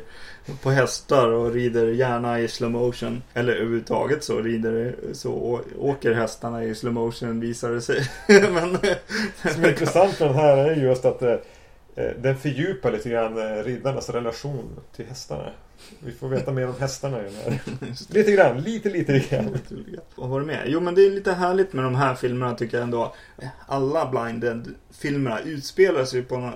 på 0.61 0.71
hästar 0.71 1.27
och 1.27 1.51
rider 1.53 1.87
gärna 1.87 2.39
i 2.39 2.47
slow 2.47 2.71
motion. 2.71 3.23
Eller 3.33 3.53
överhuvudtaget 3.53 4.23
så 4.23 4.41
rider 4.41 4.95
så 5.13 5.61
åker 5.79 6.13
hästarna 6.13 6.63
i 6.63 6.75
slow 6.75 6.93
motion 6.93 7.39
visar 7.39 7.71
det 7.71 7.81
sig. 7.81 8.09
Men, 8.27 8.77
Det 9.43 9.53
som 9.53 9.63
är 9.63 9.69
intressant 9.69 10.19
med 10.19 10.29
den 10.29 10.37
här 10.37 10.57
är 10.57 10.75
just 10.75 11.05
att 11.05 11.21
eh, 11.21 11.35
den 12.17 12.37
fördjupar 12.37 12.91
lite 12.91 13.09
grann 13.09 13.63
riddarnas 13.63 14.09
relation 14.09 14.79
till 14.95 15.05
hästarna. 15.05 15.49
Vi 15.99 16.11
får 16.11 16.29
veta 16.29 16.51
mer 16.51 16.67
om 16.67 16.75
hästarna 16.79 17.21
i 17.21 17.23
den 17.23 17.33
här. 17.33 17.59
Lite 18.13 18.31
grann, 18.31 18.61
lite 18.61 18.89
lite 18.89 19.19
grann. 19.19 19.57
Vad 20.15 20.29
var 20.29 20.39
det 20.39 20.45
med? 20.45 20.63
Jo 20.67 20.79
men 20.79 20.95
det 20.95 21.05
är 21.05 21.11
lite 21.11 21.33
härligt 21.33 21.73
med 21.73 21.83
de 21.83 21.95
här 21.95 22.15
filmerna 22.15 22.55
tycker 22.55 22.77
jag 22.77 22.83
ändå. 22.83 23.15
Alla 23.67 24.11
Blinded-filmerna 24.11 25.39
utspelar 25.39 26.05
sig 26.05 26.21
på, 26.21 26.51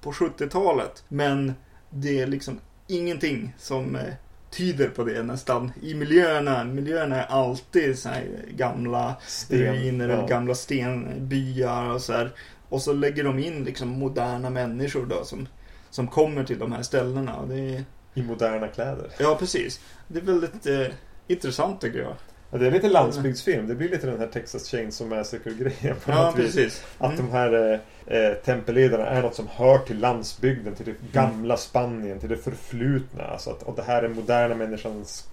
på 0.00 0.12
70-talet. 0.12 1.04
Men 1.08 1.52
det 1.90 2.20
är 2.20 2.26
liksom 2.26 2.60
ingenting 2.86 3.54
som 3.58 3.96
eh, 3.96 4.14
tyder 4.50 4.88
på 4.88 5.04
det 5.04 5.22
nästan. 5.22 5.72
I 5.82 5.94
miljöerna, 5.94 6.64
miljöerna 6.64 7.22
är 7.22 7.26
alltid 7.26 7.98
så 7.98 8.08
här 8.08 8.26
gamla 8.56 9.16
ruiner 9.48 10.04
eller 10.04 10.20
ja. 10.20 10.26
gamla 10.26 10.54
stenbyar 10.54 11.90
och 11.90 12.00
så 12.00 12.12
här. 12.12 12.30
Och 12.68 12.82
så 12.82 12.92
lägger 12.92 13.24
de 13.24 13.38
in 13.38 13.64
liksom 13.64 13.88
moderna 13.88 14.50
människor 14.50 15.06
då 15.06 15.24
som, 15.24 15.48
som 15.90 16.08
kommer 16.08 16.44
till 16.44 16.58
de 16.58 16.72
här 16.72 16.82
ställena. 16.82 17.46
Det 17.46 17.76
är, 17.76 17.84
I 18.14 18.22
moderna 18.22 18.68
kläder. 18.68 19.06
ja 19.18 19.36
precis. 19.38 19.80
Det 20.08 20.18
är 20.18 20.24
väldigt 20.24 20.66
eh, 20.66 20.86
intressant 21.26 21.80
tycker 21.80 21.98
jag. 21.98 22.14
Ja, 22.50 22.58
det 22.58 22.66
är 22.66 22.70
lite 22.70 22.88
landsbygdsfilm. 22.88 23.66
Det 23.66 23.74
blir 23.74 23.88
lite 23.88 24.06
den 24.06 24.18
här 24.18 24.26
Texas 24.26 24.68
Chainsaw 24.68 25.16
Massacre-grejen 25.16 25.96
Ja 26.06 26.32
precis. 26.36 26.84
Att 26.98 27.12
Mm. 27.12 27.26
de 27.26 27.32
här 27.32 27.80
eh, 28.06 28.16
eh, 28.18 28.34
tempelledarna 28.34 29.06
är 29.06 29.22
något 29.22 29.34
som 29.34 29.48
hör 29.48 29.78
till 29.78 29.98
landsbygden, 29.98 30.74
till 30.74 30.86
det 30.86 31.12
gamla 31.12 31.56
Spanien, 31.56 32.18
till 32.20 32.28
det 32.28 32.36
förflutna. 32.36 33.24
Alltså 33.24 33.50
att, 33.50 33.62
och 33.62 33.76
det 33.76 33.82
här 33.82 34.02
är 34.02 34.08
moderna 34.08 34.54
människans... 34.54 35.28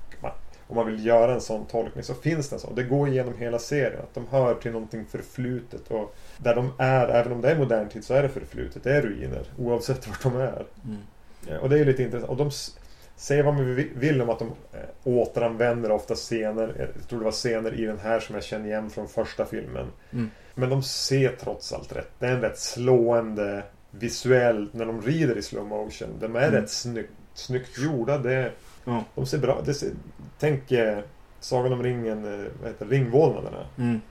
Om 0.68 0.76
man 0.76 0.86
vill 0.86 1.06
göra 1.06 1.34
en 1.34 1.42
sån 1.42 1.66
tolkning 1.66 2.04
så 2.04 2.14
finns 2.14 2.50
det 2.50 2.56
en 2.56 2.60
sån. 2.60 2.76
Det 2.76 2.84
går 2.84 3.08
igenom 3.10 3.34
hela 3.38 3.60
serien. 3.60 4.00
Att 4.02 4.14
de 4.14 4.28
hör 4.32 4.54
till 4.56 4.72
någonting 4.72 5.06
förflutet. 5.12 5.92
Och 5.92 6.16
där 6.38 6.56
de 6.56 6.72
är, 6.78 7.08
även 7.08 7.32
om 7.32 7.42
det 7.42 7.52
är 7.52 7.56
modern 7.58 7.90
tid, 7.90 8.04
så 8.04 8.14
är 8.14 8.24
det 8.24 8.30
förflutet. 8.30 8.84
Det 8.84 8.96
är 8.96 9.02
ruiner. 9.02 9.44
Oavsett 9.58 10.08
vart 10.08 10.24
de 10.24 10.36
är. 10.38 10.66
Mm. 10.86 10.98
Eh, 11.48 11.58
Och 11.58 11.70
det 11.70 11.76
är 11.76 11.80
ju 11.80 11.86
lite 11.86 12.04
intressant. 12.04 12.30
Och 12.30 12.38
de 12.38 12.52
säger 13.16 13.44
vad 13.44 13.54
man 13.54 13.76
vi- 13.76 13.92
vill 13.96 14.22
om 14.22 14.30
att 14.30 14.40
de 14.40 14.48
eh, 14.48 14.80
återanvänder 15.04 15.92
ofta 15.92 16.16
scener. 16.16 16.76
Jag 16.80 17.08
tror 17.10 17.20
det 17.20 17.26
var 17.26 17.32
scener 17.32 17.74
i 17.80 17.86
den 17.86 18.00
här 18.00 18.20
som 18.20 18.36
jag 18.36 18.44
känner 18.44 18.66
igen 18.66 18.90
från 18.90 19.08
första 19.08 19.46
filmen. 19.46 19.88
Mm. 20.12 20.32
Men 20.56 20.70
de 20.70 20.84
ser 20.84 21.36
trots 21.40 21.74
allt 21.74 21.96
rätt. 21.96 22.12
Det 22.20 22.26
är 22.26 22.32
en 22.32 22.42
rätt 22.42 22.60
slående 22.60 23.64
visuell 23.92 24.70
när 24.72 24.86
de 24.86 25.02
rider 25.02 25.38
i 25.38 25.42
slow 25.42 25.66
motion. 25.68 26.08
De 26.20 26.36
är 26.36 26.40
Mm. 26.48 26.52
rätt 26.62 26.70
snyggt, 26.70 27.12
snyggt 27.34 27.80
gjorda. 27.80 28.18
Det, 28.18 28.52
Ja. 28.86 29.04
de 29.16 29.26
ser 29.26 29.38
bra 29.38 29.62
det 29.66 29.74
ser, 29.74 29.90
Tänk 30.40 30.72
eh, 30.72 31.00
Sagan 31.40 31.74
om 31.74 31.84
ringen, 31.84 32.26
eh, 32.44 32.50
vad 32.62 32.68
heter 32.72 32.86
ringvålnaderna. 32.86 33.66
Mm. 33.78 34.02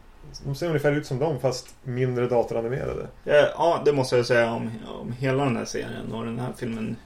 De 0.45 0.55
ser 0.55 0.67
ungefär 0.67 0.93
ut 0.93 1.07
som 1.07 1.19
dem 1.19 1.41
fast 1.41 1.75
mindre 1.83 2.27
datoranimerade. 2.29 3.07
Ja, 3.55 3.83
det 3.85 3.93
måste 3.93 4.17
jag 4.17 4.27
säga 4.27 4.53
om, 4.53 4.71
om 5.01 5.13
hela 5.13 5.45
den 5.45 5.57
här 5.57 5.65
serien 5.65 6.13
och 6.13 6.25
den 6.25 6.39
här 6.39 6.53
filmen. 6.57 6.97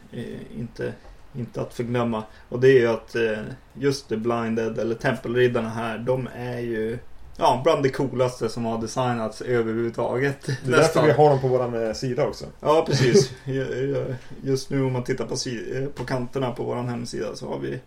Inte, 0.59 0.93
inte 1.35 1.61
att 1.61 1.75
förglömma. 1.75 2.23
Och 2.49 2.61
det 2.61 2.69
är 2.69 2.81
ju 2.81 2.87
att 2.89 3.15
eh, 3.15 3.39
just 3.75 4.09
The 4.09 4.17
Blinded 4.17 4.79
eller 4.79 4.95
Tempelriddarna 4.95 5.69
här, 5.69 5.99
de 5.99 6.29
är 6.37 6.59
ju 6.59 6.99
ja, 7.37 7.61
bland 7.65 7.83
det 7.83 7.89
coolaste 7.89 8.49
som 8.49 8.65
har 8.65 8.81
designats 8.81 9.41
överhuvudtaget. 9.41 10.47
Det 10.47 10.53
är 10.53 10.71
därför 10.71 11.03
vi 11.03 11.13
har 11.13 11.31
dem 11.31 11.41
på 11.41 11.49
vår 11.49 11.85
eh, 11.87 11.93
sida 11.93 12.27
också. 12.27 12.45
Ja, 12.61 12.85
precis. 12.87 13.33
Ju- 13.45 13.53
ju- 13.55 14.15
Just 14.43 14.71
nu 14.71 14.83
om 14.85 14.93
man 14.93 15.05
tittar 15.05 15.25
på, 15.25 15.35
eh, 15.79 15.89
på 15.89 16.05
kanterna 16.05 16.51
på 16.51 16.65
vår 16.65 16.75
hemsida 16.77 17.27
så 17.37 17.49
har 17.49 17.59
vi 17.59 17.81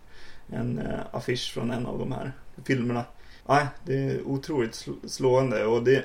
en 0.52 0.80
affisch 1.12 1.54
från 1.54 1.70
en 1.70 1.86
av 1.86 1.98
de 1.98 2.12
här 2.12 2.32
filmerna. 2.64 3.04
Nej, 3.48 3.66
det 3.84 3.94
är 3.94 4.22
otroligt 4.26 4.72
sl- 4.72 5.08
slående 5.08 5.64
och 5.66 5.82
det, 5.82 6.04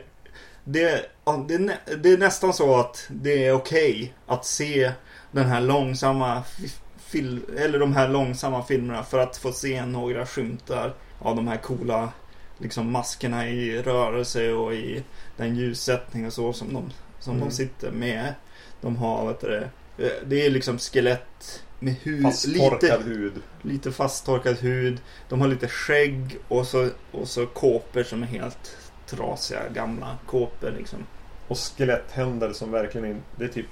det, 0.63 1.05
det, 1.47 1.77
det 1.97 2.09
är 2.09 2.17
nästan 2.17 2.53
så 2.53 2.75
att 2.79 3.05
det 3.09 3.45
är 3.45 3.53
okej 3.53 4.13
att 4.27 4.45
se 4.45 4.91
den 5.31 5.45
här 5.45 5.61
långsamma 5.61 6.43
fi- 6.43 6.71
fil- 6.97 7.57
eller 7.57 7.79
de 7.79 7.93
här 7.95 8.07
långsamma 8.09 8.63
filmerna 8.63 9.03
för 9.03 9.19
att 9.19 9.37
få 9.37 9.51
se 9.51 9.85
några 9.85 10.25
skymtar 10.25 10.93
av 11.19 11.35
de 11.35 11.47
här 11.47 11.57
coola 11.57 12.09
liksom 12.57 12.91
maskerna 12.91 13.47
i 13.49 13.81
rörelse 13.81 14.51
och 14.53 14.73
i 14.73 15.03
den 15.37 15.55
ljussättning 15.55 16.25
och 16.27 16.33
så 16.33 16.53
som 16.53 16.73
de, 16.73 16.91
som 17.19 17.35
Mm. 17.35 17.47
de 17.49 17.55
sitter 17.55 17.91
med. 17.91 18.33
De 18.81 18.95
har, 18.95 19.27
vet 19.27 19.41
du 19.41 19.47
det, 19.49 19.69
eh, 20.05 20.11
det 20.25 20.45
är 20.45 20.49
liksom 20.49 20.77
skelett 20.77 21.63
med 21.83 21.95
hud, 22.03 22.23
Fasttorkad 22.23 22.99
lite, 22.99 23.09
hud. 23.09 23.33
lite 23.61 23.91
fasttorkad 23.91 24.57
hud. 24.57 25.01
De 25.29 25.41
har 25.41 25.47
lite 25.47 25.67
skägg 25.67 26.37
och 26.47 26.67
så, 26.67 26.89
och 27.11 27.27
så 27.27 27.45
kåpor 27.45 28.03
som 28.03 28.23
är 28.23 28.27
helt 28.27 28.77
trasiga 29.05 29.59
gamla 29.73 30.17
kåpor 30.25 30.73
liksom. 30.77 30.99
Och 31.47 31.57
skeletthänder 31.57 32.53
som 32.53 32.71
verkligen 32.71 33.07
är, 33.11 33.15
det 33.35 33.43
är 33.43 33.47
typ 33.49 33.65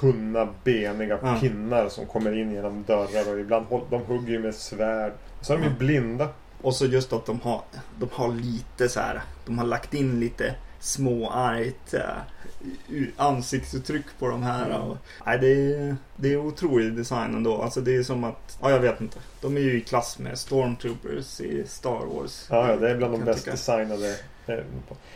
tunna 0.00 0.48
beniga 0.64 1.18
Ja. 1.22 1.36
pinnar 1.40 1.88
som 1.88 2.06
kommer 2.06 2.38
in 2.38 2.52
genom 2.52 2.84
dörrar 2.86 3.32
och 3.32 3.40
ibland 3.40 3.66
de 3.90 4.02
hugger 4.02 4.32
ju 4.32 4.38
med 4.38 4.54
svärd. 4.54 5.12
Och 5.40 5.46
så 5.46 5.52
är 5.52 5.56
de 5.56 5.62
ju 5.64 5.70
Ja. 5.70 5.76
blinda. 5.78 6.28
Och 6.62 6.74
så 6.74 6.86
just 6.86 7.12
att 7.12 7.26
de 7.26 7.40
har, 7.40 7.62
de 7.98 8.08
har 8.12 8.32
lite 8.32 8.88
så 8.88 9.00
här, 9.00 9.22
de 9.46 9.58
har 9.58 9.66
lagt 9.66 9.94
in 9.94 10.20
lite 10.20 10.54
småargt 10.80 11.94
u- 11.94 11.98
ansiktsuttryck 13.16 14.04
på 14.18 14.28
de 14.28 14.42
här. 14.42 14.78
Och, 14.80 14.96
nej, 15.26 15.38
det, 15.38 15.48
är, 15.74 15.96
det 16.16 16.32
är 16.32 16.36
otrolig 16.36 16.96
design 16.96 17.34
ändå. 17.34 17.62
Alltså 17.62 17.80
det 17.80 17.96
är 17.96 18.02
som 18.02 18.24
att, 18.24 18.58
ja 18.62 18.70
jag 18.70 18.80
vet 18.80 19.00
inte. 19.00 19.18
De 19.40 19.56
är 19.56 19.60
ju 19.60 19.76
i 19.76 19.80
klass 19.80 20.18
med 20.18 20.38
Stormtroopers 20.38 21.40
i 21.40 21.64
Star 21.66 22.06
Wars. 22.14 22.46
Ja, 22.50 22.70
ja, 22.70 22.76
det 22.76 22.90
är 22.90 22.96
bland 22.96 23.12
de 23.14 23.24
bäst 23.24 23.38
tycka. 23.38 23.50
designade. 23.50 24.16
eh, 24.46 24.58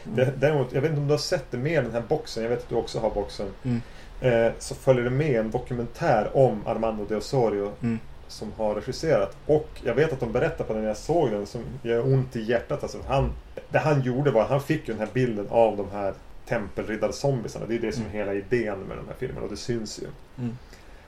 Mm. 0.05 0.29
Däremot, 0.39 0.73
jag 0.73 0.81
vet 0.81 0.91
inte 0.91 1.01
om 1.01 1.07
du 1.07 1.13
har 1.13 1.19
sett 1.19 1.51
det 1.51 1.57
med 1.59 1.85
den 1.85 1.93
här 1.93 2.03
boxen. 2.09 2.43
Jag 2.43 2.51
vet 2.51 2.59
att 2.59 2.69
du 2.69 2.75
också 2.75 2.99
har 2.99 3.11
boxen. 3.11 3.47
Mm. 3.63 3.81
Eh, 4.21 4.53
så 4.59 4.75
följer 4.75 5.05
det 5.05 5.11
med 5.11 5.41
en 5.41 5.51
dokumentär 5.51 6.31
om 6.37 6.63
Armando 6.67 7.05
de 7.09 7.15
Osorio. 7.17 7.73
Mm. 7.83 7.99
Som 8.29 8.53
har 8.57 8.75
regisserat. 8.75 9.37
Och 9.47 9.69
jag 9.85 9.95
vet 9.95 10.13
att 10.13 10.21
de 10.21 10.33
berättar 10.33 10.65
på 10.65 10.73
den 10.73 10.83
när 10.83 10.89
jag 10.89 10.97
såg 10.97 11.31
den 11.31 11.47
som 11.47 11.61
gör 11.83 12.07
ont 12.07 12.37
i 12.37 12.43
hjärtat. 12.43 12.83
Alltså, 12.83 12.99
han, 13.09 13.33
det 13.71 13.79
han 13.79 14.03
gjorde 14.03 14.31
var 14.31 14.43
att 14.43 14.49
han 14.51 14.61
fick 14.63 14.89
ju 14.89 14.95
den 14.95 15.01
här 15.07 15.13
bilden 15.13 15.47
av 15.51 15.77
de 15.77 15.87
här 15.93 16.15
tempelriddarzombisarna. 16.49 17.67
Det 17.67 17.75
är 17.75 17.79
det 17.79 17.93
som 17.93 18.03
är 18.03 18.07
Mm. 18.07 18.19
hela 18.19 18.35
idén 18.35 18.79
med 18.81 18.97
de 18.97 19.07
här 19.09 19.15
filmerna 19.19 19.43
och 19.43 19.51
det 19.51 19.57
syns 19.57 19.99
ju. 20.03 20.07
Mm. 20.39 20.59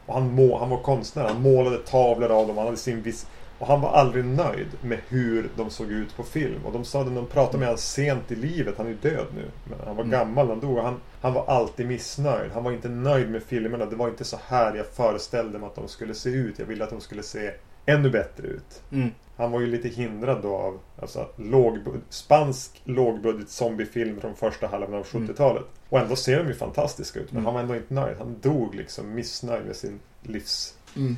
Och 0.06 0.14
han, 0.14 0.34
må, 0.34 0.58
han 0.58 0.70
var 0.70 0.82
konstnär. 0.82 1.24
Han 1.24 1.42
målade 1.42 1.78
tavlor 1.78 2.30
av 2.30 2.46
dem. 2.48 2.56
Han 2.56 2.66
hade 2.66 2.76
sin 2.76 3.02
vis 3.02 3.26
och 3.60 3.66
han 3.66 3.80
var 3.80 3.90
aldrig 3.92 4.24
nöjd 4.24 4.66
med 4.82 4.98
hur 5.08 5.48
de 5.56 5.70
såg 5.70 5.90
ut 5.92 6.16
på 6.16 6.22
film. 6.22 6.66
Och 6.66 6.72
de 6.72 6.84
sa 6.84 7.04
det 7.04 7.10
när 7.10 7.16
de 7.20 7.26
pratade 7.26 7.58
med 7.58 7.68
honom 7.68 7.78
sent 7.78 8.32
i 8.32 8.34
livet. 8.36 8.74
Han 8.76 8.86
är 8.86 8.90
ju 8.90 8.96
död 8.96 9.26
nu. 9.34 9.44
Men 9.70 9.78
han 9.86 9.96
var 9.96 10.04
Mm. 10.04 10.10
gammal 10.10 10.46
när 10.46 10.52
han 10.54 10.60
dog. 10.60 10.76
Och 10.78 10.84
han, 10.84 11.00
han 11.20 11.32
var 11.32 11.46
alltid 11.46 11.86
missnöjd. 11.86 12.50
Han 12.54 12.64
var 12.64 12.72
inte 12.72 12.88
nöjd 12.88 13.30
med 13.30 13.42
filmerna. 13.42 13.86
Det 13.86 13.96
var 13.96 14.08
inte 14.08 14.24
så 14.24 14.38
här 14.46 14.74
jag 14.74 14.86
föreställde 14.86 15.58
mig 15.58 15.66
att 15.66 15.74
de 15.74 15.88
skulle 15.88 16.14
se 16.14 16.30
ut. 16.30 16.58
Jag 16.58 16.66
ville 16.66 16.84
att 16.84 16.90
de 16.90 17.00
skulle 17.00 17.22
se 17.22 17.50
ännu 17.86 18.10
bättre 18.10 18.46
ut. 18.46 18.82
Mm. 18.92 19.10
Han 19.36 19.50
var 19.52 19.60
ju 19.60 19.66
lite 19.66 19.88
hindrad 19.88 20.42
då 20.42 20.54
av 20.56 20.78
alltså, 21.00 21.26
lågbud- 21.36 22.00
spansk 22.08 22.82
lågbudget 22.84 23.48
zombiefilm 23.50 24.20
från 24.20 24.34
första 24.36 24.66
halvan 24.66 24.94
av 24.94 25.06
70-talet. 25.06 25.64
Och 25.88 25.98
ändå 25.98 26.16
ser 26.16 26.38
de 26.38 26.48
ju 26.48 26.54
fantastiska 26.54 27.20
ut. 27.20 27.32
Men 27.32 27.36
Mm. 27.42 27.44
han 27.44 27.54
var 27.54 27.60
ändå 27.60 27.74
inte 27.76 27.94
nöjd. 27.94 28.16
Han 28.18 28.36
dog 28.42 28.74
liksom 28.74 29.14
missnöjd 29.14 29.66
med 29.66 29.76
sin 29.76 30.00
livs 30.22 30.74
Mm. 30.96 31.16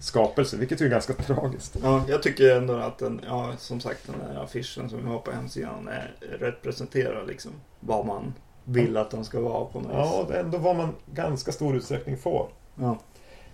Skapelse, 0.00 0.56
vilket 0.56 0.80
är 0.80 0.88
ganska 0.88 1.12
tragiskt. 1.12 1.76
Ja, 1.82 2.04
jag 2.08 2.22
tycker 2.22 2.56
ändå 2.56 2.74
att 2.74 2.98
den, 2.98 3.20
ja 3.26 3.52
som 3.58 3.80
sagt 3.80 4.06
den 4.06 4.34
där 4.34 4.42
affischen 4.42 4.90
som 4.90 4.98
vi 5.04 5.08
har 5.10 5.18
på 5.18 5.30
hemsidan 5.30 5.88
är 5.88 6.14
representerar 6.38 7.26
liksom 7.26 7.50
vad 7.80 8.06
man 8.06 8.34
vill 8.64 8.96
att 8.96 9.10
den 9.10 9.24
ska 9.24 9.40
vara 9.40 9.64
på 9.64 9.80
något 9.80 9.92
Ja, 9.94 10.26
det 10.28 10.36
är 10.36 10.40
ändå 10.40 10.58
vad 10.58 10.76
man 10.76 10.94
ganska 11.14 11.52
stor 11.52 11.76
utsträckning 11.76 12.18
får. 12.18 12.48
Ja. 12.74 12.98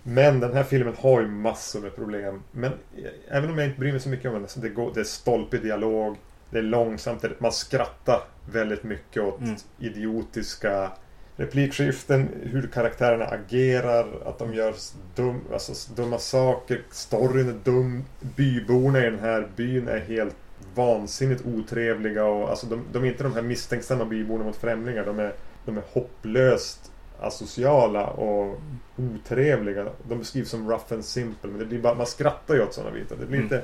Men 0.03 0.39
den 0.39 0.53
här 0.53 0.63
filmen 0.63 0.95
har 0.99 1.21
ju 1.21 1.27
massor 1.27 1.79
med 1.81 1.95
problem. 1.95 2.43
Men 2.51 2.71
eh, 2.71 3.37
även 3.37 3.49
om 3.49 3.57
jag 3.57 3.67
inte 3.67 3.79
bryr 3.79 3.91
mig 3.91 4.01
så 4.01 4.09
mycket 4.09 4.31
om 4.31 4.33
den, 4.33 4.47
så 4.47 4.59
det, 4.59 4.69
går, 4.69 4.91
det 4.93 4.99
är 4.99 5.03
stolpig 5.03 5.61
dialog, 5.61 6.15
det 6.49 6.57
är 6.57 6.61
långsamt, 6.61 7.25
man 7.39 7.51
skrattar 7.51 8.21
väldigt 8.51 8.83
mycket 8.83 9.23
åt 9.23 9.39
Mm. 9.39 9.55
idiotiska 9.79 10.91
replikskiften, 11.39 12.29
hur 12.43 12.67
karaktärerna 12.67 13.25
agerar, 13.25 14.07
att 14.25 14.39
de 14.39 14.53
gör 14.53 14.73
dum, 15.15 15.41
alltså 15.53 15.93
dumma 15.95 16.19
saker, 16.19 16.81
storyn 16.91 17.49
är 17.49 17.53
dum, 17.63 18.03
byborna 18.19 18.99
i 18.99 19.09
den 19.09 19.19
här 19.19 19.47
byn 19.55 19.87
är 19.87 19.99
helt 19.99 20.35
vansinnigt 20.75 21.45
otrevliga 21.45 22.25
och 22.25 22.49
alltså 22.49 22.65
de, 22.65 22.83
de 22.91 23.03
är 23.03 23.07
inte 23.07 23.23
de 23.23 23.33
här 23.33 23.41
misstänksamma 23.41 24.05
byborna 24.05 24.43
mot 24.43 24.55
främlingar, 24.55 25.05
de 25.05 25.19
är, 25.19 25.33
de 25.65 25.77
är 25.77 25.83
hopplöst 25.93 26.91
asociala 27.21 28.07
och 28.07 28.61
otrevliga. 28.97 29.85
De 30.09 30.19
beskrivs 30.19 30.49
som 30.49 30.69
rough 30.69 30.93
and 30.93 31.05
simple, 31.05 31.49
men 31.49 31.59
det 31.59 31.65
blir 31.65 31.79
bara, 31.79 31.95
man 31.95 32.05
skrattar 32.05 32.55
ju 32.55 32.61
åt 32.63 32.73
sådana 32.73 32.91
bitar. 32.91 33.15
Det 33.19 33.25
blir 33.25 33.39
Mm. 33.39 33.43
inte... 33.43 33.61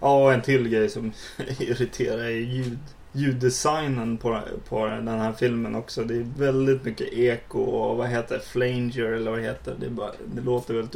ja, 0.00 0.24
och 0.24 0.32
en 0.32 0.42
till 0.42 0.68
grej 0.68 0.88
som 0.88 1.12
irriterar 1.58 2.24
är 2.24 2.30
ljud, 2.30 2.78
ljuddesignen 3.12 4.18
på, 4.18 4.40
på 4.68 4.86
den 4.86 5.08
här 5.08 5.32
filmen 5.32 5.74
också. 5.74 6.04
Det 6.04 6.14
är 6.14 6.26
väldigt 6.38 6.84
mycket 6.84 7.12
eko 7.12 7.58
och 7.58 7.96
vad 7.96 8.08
heter 8.08 8.34
det? 8.34 8.40
Flanger 8.40 9.04
eller 9.04 9.30
vad 9.30 9.40
heter. 9.40 9.76
Det, 9.80 9.90
bara, 9.90 10.12
det 10.34 10.40
låter 10.40 10.74
väldigt. 10.74 10.94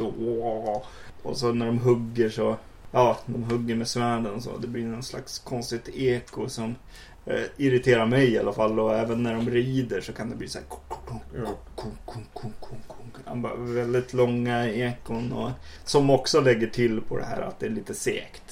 Och 1.23 1.37
så 1.37 1.53
när 1.53 1.65
de 1.65 1.79
hugger 1.79 2.29
så, 2.29 2.55
ja, 2.91 3.17
de 3.25 3.43
hugger 3.43 3.75
med 3.75 3.87
svärden 3.87 4.41
så. 4.41 4.57
Det 4.57 4.67
blir 4.67 4.83
någon 4.83 5.03
slags 5.03 5.39
konstigt 5.39 5.89
eko 5.93 6.49
som 6.49 6.75
eh, 7.25 7.43
irriterar 7.57 8.05
mig 8.05 8.33
i 8.33 8.39
alla 8.39 8.53
fall. 8.53 8.79
Och 8.79 8.95
även 8.95 9.23
när 9.23 9.33
de 9.33 9.49
rider 9.49 10.01
så 10.01 10.13
kan 10.13 10.29
det 10.29 10.35
bli 10.35 10.47
så 10.47 10.57
här 10.57 10.65
bara 13.41 13.55
Väldigt 13.55 14.13
långa 14.13 14.69
ekon 14.69 15.33
och 15.33 15.51
som 15.83 16.09
också 16.09 16.41
lägger 16.41 16.67
till 16.67 17.01
på 17.01 17.17
det 17.17 17.25
här 17.25 17.41
att 17.41 17.59
det 17.59 17.65
är 17.65 17.69
lite 17.69 17.93
segt. 17.93 18.43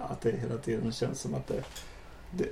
Att 0.00 0.20
det 0.20 0.30
hela 0.30 0.58
tiden 0.58 0.92
känns 0.92 1.20
som 1.20 1.34
att 1.34 1.46
det, 1.46 1.62
det, 2.32 2.48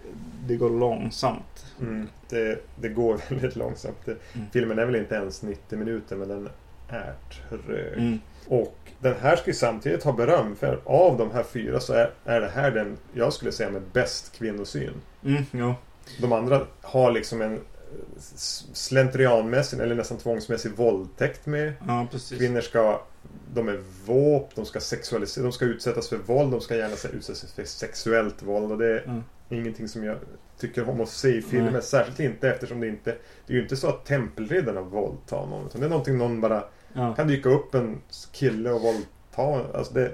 det 0.47 0.57
går 0.57 0.71
långsamt. 0.71 1.67
Mm. 1.81 2.09
Det, 2.29 2.59
det 2.77 2.89
går 2.89 3.21
väldigt 3.29 3.57
långsamt. 3.57 4.07
Mm. 4.07 4.47
Filmen 4.53 4.79
är 4.79 4.87
väl 4.87 4.97
inte 4.97 5.15
ens 5.15 5.43
90 5.43 5.79
minuter 5.79 6.17
men 6.17 6.29
den 6.29 6.49
är 6.89 7.15
trög. 7.49 7.99
Mm. 7.99 8.19
Och 8.49 8.77
den 8.99 9.15
här 9.21 9.37
ska 9.37 9.47
ju 9.47 9.55
samtidigt 9.55 10.05
ha 10.05 10.13
beröm 10.13 10.57
för 10.57 10.81
av 10.85 11.19
de 11.19 11.31
här 11.31 11.43
fyra 11.43 11.81
så 11.81 11.93
är, 11.93 12.11
är 12.25 12.41
det 12.41 12.49
här 12.49 12.71
den 12.71 12.97
jag 13.13 13.33
skulle 13.33 13.53
säga 13.53 13.71
med 13.71 13.83
bäst 13.93 14.33
kvinnosyn. 14.33 14.93
Mm, 15.25 15.43
ja. 15.51 15.75
De 16.21 16.33
andra 16.33 16.67
har 16.81 17.11
liksom 17.11 17.43
en 17.43 17.61
slentrianmässig 18.73 19.81
eller 19.81 19.95
nästan 19.95 20.19
tvångsmässig 20.19 20.73
våldtäkt 20.73 21.47
med. 21.47 21.73
ja. 21.87 22.07
Kvinnor 22.39 22.61
ska 22.61 23.01
de 23.55 23.69
är 23.69 23.81
våp, 24.07 24.55
de 24.55 24.65
ska 24.67 24.81
sexualiseras, 24.81 25.45
de 25.45 25.53
ska 25.53 25.65
utsättas 25.65 26.09
för 26.09 26.17
våld, 26.17 26.53
de 26.53 26.61
ska 26.61 26.77
gärna 26.77 26.95
utsättas 27.13 27.53
för 27.53 27.65
sexuellt 27.65 28.43
våld 28.43 28.73
och 28.73 28.79
det 28.79 28.99
Mm. 29.01 29.25
Ingenting 29.51 29.89
som 29.89 30.05
jag 30.05 30.17
tycker 30.59 30.89
om 30.89 31.01
att 31.01 31.09
se 31.09 31.29
i 31.29 31.43
filmer. 31.43 31.71
Nej. 31.71 31.83
Särskilt 31.83 32.21
inte 32.21 32.49
eftersom 32.51 32.81
det 32.81 32.89
inte 32.89 33.17
Det 33.47 33.53
är 33.53 33.57
ju 33.57 33.63
inte 33.63 33.77
så 33.77 33.89
att 33.89 34.05
tempelriddarna 34.07 34.81
våldtar 34.81 35.47
någon. 35.47 35.67
Utan 35.67 35.81
det 35.81 35.87
är 35.87 35.91
någonting 35.91 36.19
någon 36.19 36.41
bara 36.41 36.65
Ja. 36.93 37.15
kan 37.15 37.29
dyka 37.29 37.49
upp 37.49 37.75
en 37.75 38.01
kille 38.33 38.71
och 38.71 38.81
våldta. 38.83 39.77
Alltså 39.79 39.95
det, 39.95 40.13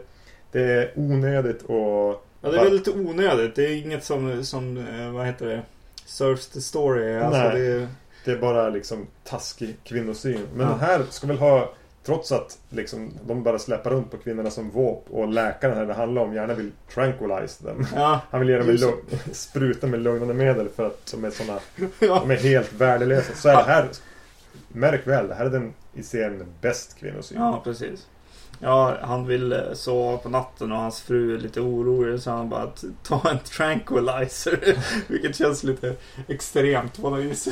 det 0.52 0.62
är 0.62 0.92
onödigt 0.96 1.62
och... 1.62 2.24
ja, 2.40 2.50
det 2.50 2.58
är 2.60 2.64
väl 2.64 2.72
lite 2.72 2.90
onödigt. 2.90 3.54
Det 3.54 3.62
är 3.66 3.76
inget 3.76 4.04
som, 4.04 4.44
som 4.44 4.76
eh, 4.76 5.10
vad 5.10 5.26
heter 5.26 5.46
det? 5.46 5.62
Serves 6.06 6.48
the 6.48 6.60
story. 6.60 7.14
Alltså, 7.16 7.42
Nej. 7.42 7.60
det 7.60 7.66
är, 7.66 7.88
Det 8.24 8.30
är 8.32 8.38
bara 8.38 8.68
liksom 8.68 9.06
taskig 9.24 9.76
kvinnosyn. 9.84 10.40
Men 10.54 10.66
Ja. 10.66 10.72
den 10.72 10.80
här 10.80 11.02
ska 11.10 11.26
väl 11.26 11.38
ha 11.38 11.72
Trots 12.06 12.32
att 12.32 12.58
liksom, 12.70 13.12
de 13.26 13.42
bara 13.42 13.58
släpper 13.58 13.90
runt 13.90 14.10
på 14.10 14.16
kvinnorna 14.16 14.50
som 14.50 14.70
våp 14.70 15.06
och 15.10 15.28
läkaren 15.28 15.76
här 15.76 15.86
det 15.86 15.94
handlar 15.94 16.22
om 16.22 16.34
gärna 16.34 16.54
vill 16.54 16.72
tranquilize 16.94 17.64
dem. 17.64 17.86
ja, 17.94 18.20
Han 18.30 18.40
vill 18.40 18.48
ge 18.48 18.58
dem 18.58 18.68
en 18.68 18.76
lugn, 18.76 19.02
spruta 19.32 19.86
med 19.86 20.00
lugnande 20.00 20.34
medel 20.34 20.68
för 20.68 20.86
att 20.86 21.06
de 21.12 21.24
är 21.24 21.30
såna, 21.30 21.58
ja. 21.98 22.20
de 22.20 22.30
är 22.30 22.36
helt 22.36 22.72
värdelösa. 22.72 23.34
Så 23.34 23.48
är 23.48 23.56
det 23.56 23.62
här, 23.62 23.88
märk 24.68 25.06
väl, 25.06 25.28
det 25.28 25.34
här 25.34 25.46
är 25.46 25.50
den 25.50 25.74
i 25.94 26.02
serien 26.02 26.44
bäst 26.60 26.96
kvinnosyn. 26.98 27.38
Ja, 27.38 27.60
precis. 27.64 28.06
Ja, 28.60 28.96
han 29.02 29.26
vill 29.26 29.52
eh, 29.52 29.58
sova 29.74 30.16
på 30.16 30.28
natten 30.28 30.72
och 30.72 30.78
hans 30.78 31.00
fru 31.00 31.34
är 31.34 31.38
lite 31.38 31.60
orolig 31.60 32.20
så 32.20 32.30
han 32.30 32.48
bara 32.48 32.70
ta 33.02 33.30
en 33.30 33.38
tranquilizer. 33.38 34.76
Vilket 35.08 35.36
känns 35.36 35.62
lite 35.62 35.94
extremt 36.28 37.02
på 37.02 37.10
något 37.10 37.24
vis. 37.24 37.48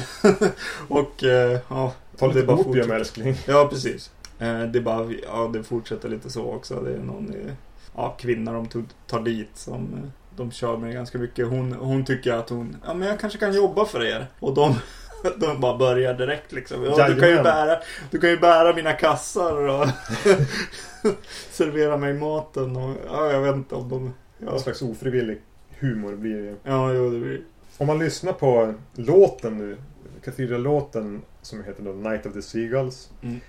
och 0.88 1.24
eh, 1.24 1.60
ja, 1.68 1.92
Ta 2.18 2.28
det 2.28 2.34
lite 2.34 2.46
bara 2.46 2.56
opium 2.56 2.90
älskling. 2.90 3.36
Ja, 3.46 3.68
precis. 3.70 4.10
Eh, 4.38 4.62
Det 4.62 4.78
är 4.78 4.82
bara, 4.82 5.12
ja 5.22 5.50
det 5.52 5.62
fortsätter 5.62 6.08
lite 6.08 6.30
så 6.30 6.44
också. 6.52 6.80
Det 6.80 6.94
är 6.94 6.98
någon 6.98 7.34
eh, 7.34 7.52
ja, 7.96 8.16
kvinna 8.18 8.52
de 8.52 8.66
tog, 8.66 8.84
tar 9.06 9.20
dit 9.20 9.50
som 9.54 9.94
eh, 9.94 10.08
de 10.36 10.50
kör 10.50 10.76
med 10.76 10.92
ganska 10.92 11.18
mycket. 11.18 11.48
Hon, 11.48 11.72
hon 11.72 12.04
tycker 12.04 12.32
att 12.32 12.50
hon, 12.50 12.76
ja 12.86 12.94
men 12.94 13.08
jag 13.08 13.20
kanske 13.20 13.38
kan 13.38 13.52
jobba 13.54 13.84
för 13.84 14.04
er. 14.04 14.26
Och 14.40 14.54
de, 14.54 14.74
de 15.40 15.60
bara 15.60 15.78
börjar 15.78 16.14
direkt 16.14 16.52
liksom. 16.52 16.84
Ja, 16.84 17.08
du, 17.08 17.20
kan 17.20 17.28
ju 17.28 17.42
bära, 17.42 17.78
du 18.10 18.20
kan 18.20 18.30
ju 18.30 18.38
bära 18.38 18.74
mina 18.74 18.92
kassar 18.92 19.68
och 19.68 19.86
servera 21.50 21.96
mig 21.96 22.14
maten. 22.14 22.76
Och, 22.76 22.96
ja, 23.06 23.32
jag 23.32 23.40
vet 23.40 23.54
inte 23.54 23.74
om 23.74 23.88
de... 23.88 24.14
Ja, 24.38 24.50
Någon 24.50 24.60
slags 24.60 24.82
ofrivillig 24.82 25.40
humor 25.78 26.16
blir 26.16 26.42
det 26.42 26.56
ja 26.62 26.92
jo, 26.92 27.10
det 27.10 27.18
blir... 27.18 27.40
Om 27.78 27.86
man 27.86 27.98
lyssnar 27.98 28.32
på 28.32 28.74
låten 28.94 29.58
nu, 29.58 29.76
Cathedral-låten 30.24 31.22
som 31.42 31.64
heter 31.64 31.82
då 31.82 31.92
Night 31.92 32.26
of 32.26 32.32
the 32.32 32.42
Seagulls. 32.42 33.10
Mm. 33.22 33.40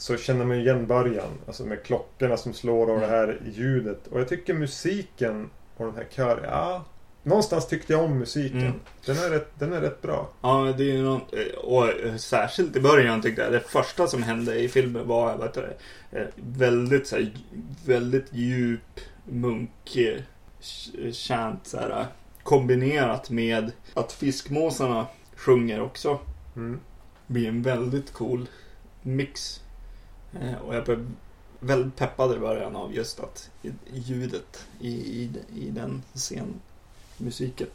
Så 0.00 0.16
känner 0.16 0.44
man 0.44 0.56
ju 0.56 0.62
igen 0.62 0.86
början. 0.86 1.28
Alltså 1.46 1.64
med 1.64 1.82
klockorna 1.82 2.36
som 2.36 2.54
slår 2.54 2.90
och 2.90 3.00
det 3.00 3.06
här 3.06 3.40
ljudet. 3.54 4.06
Och 4.06 4.20
jag 4.20 4.28
tycker 4.28 4.54
musiken 4.54 5.50
och 5.76 5.86
den 5.86 5.94
här 5.96 6.06
kören, 6.10 6.44
ja. 6.44 6.84
Någonstans 7.22 7.66
tyckte 7.68 7.92
jag 7.92 8.04
om 8.04 8.18
musiken. 8.18 8.60
Mm. 8.60 8.72
Den, 9.06 9.16
är 9.16 9.30
rätt, 9.30 9.48
den 9.58 9.72
är 9.72 9.80
rätt 9.80 10.02
bra. 10.02 10.28
Ja, 10.42 10.74
det 10.78 10.82
är 10.84 10.96
ju 10.96 11.02
något, 11.02 11.32
eh, 11.34 11.58
och 11.58 11.88
eh, 11.88 12.16
särskilt 12.16 12.76
i 12.76 12.80
början 12.80 13.22
tyckte 13.22 13.42
jag. 13.42 13.52
Det 13.52 13.60
första 13.60 14.06
som 14.06 14.22
hände 14.22 14.58
i 14.60 14.68
filmen 14.68 15.08
var 15.08 15.42
heter 15.42 15.76
det, 16.10 16.18
eh, 16.18 16.26
väldigt, 16.36 17.06
så 17.06 17.16
här, 17.16 17.32
väldigt 17.86 18.26
djup 18.32 19.00
munk 19.24 19.96
eh, 19.96 20.20
ch- 20.60 21.12
chant 21.12 21.66
så 21.66 21.76
här, 21.76 22.06
kombinerat 22.42 23.30
med 23.30 23.72
att 23.94 24.12
fiskmåsarna 24.12 25.06
sjunger 25.36 25.82
också. 25.82 26.18
Mm. 26.56 26.80
blir 27.26 27.48
en 27.48 27.62
väldigt 27.62 28.12
cool 28.12 28.46
mix. 29.02 29.60
Eh, 30.40 30.54
och 30.54 30.74
jag 30.74 30.84
blev 30.84 31.06
väldigt 31.60 31.96
peppad 31.96 32.36
i 32.36 32.38
början 32.38 32.76
av 32.76 32.94
just 32.94 33.20
att 33.20 33.50
ljudet 33.92 34.66
i, 34.80 34.90
i, 34.90 35.30
i 35.56 35.70
den 35.70 36.02
scenmusiken. 36.14 37.66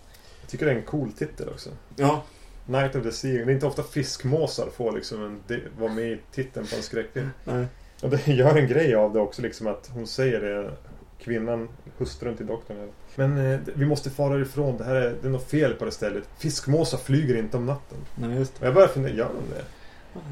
Jag 0.42 0.50
tycker 0.50 0.66
det 0.66 0.72
är 0.72 0.76
en 0.76 0.84
cool 0.84 1.12
titel 1.12 1.50
också. 1.50 1.70
Ja, 1.96 2.24
Night 2.66 2.96
of 2.96 3.04
the 3.04 3.12
Sea. 3.12 3.46
Det 3.46 3.52
är 3.52 3.54
inte 3.54 3.66
ofta 3.66 3.84
fiskmåsar 3.84 4.70
får 4.76 4.92
liksom 4.92 5.26
en, 5.26 5.40
det, 5.48 5.62
vara 5.80 5.94
med 5.94 6.12
i 6.12 6.20
titeln 6.32 6.68
på 6.68 6.76
en 6.76 6.82
skräckfilm. 6.82 7.30
nej. 7.44 7.66
Och 8.02 8.10
det 8.10 8.28
gör 8.34 8.56
en 8.56 8.68
grej 8.68 8.96
av 8.96 9.14
det 9.14 9.20
också 9.20 9.42
liksom 9.42 9.68
att 9.68 9.90
hon 9.94 10.08
säger 10.08 10.42
det. 10.42 10.72
Kvinnan, 11.20 11.70
hustrun 11.98 12.38
till 12.38 12.48
doktorn. 12.48 12.90
Men 13.16 13.38
eh, 13.38 13.60
vi 13.76 13.86
måste 13.86 14.10
fara 14.10 14.42
ifrån. 14.42 14.78
Det 14.78 14.84
här 14.84 14.96
är, 14.96 15.16
det 15.22 15.28
är 15.28 15.32
något 15.32 15.50
fel 15.50 15.74
på 15.74 15.86
det 15.86 15.92
stället. 15.92 16.24
Fiskmåsar 16.38 16.98
flyger 16.98 17.36
inte 17.36 17.58
om 17.58 17.66
natten. 17.66 17.98
nej 18.16 18.38
just 18.38 18.60
Och 18.60 18.68
jag 18.68 18.74
börjar 18.74 18.88
fundera, 18.88 19.14
gör 19.14 19.26
de 19.28 19.56
det? 19.56 19.64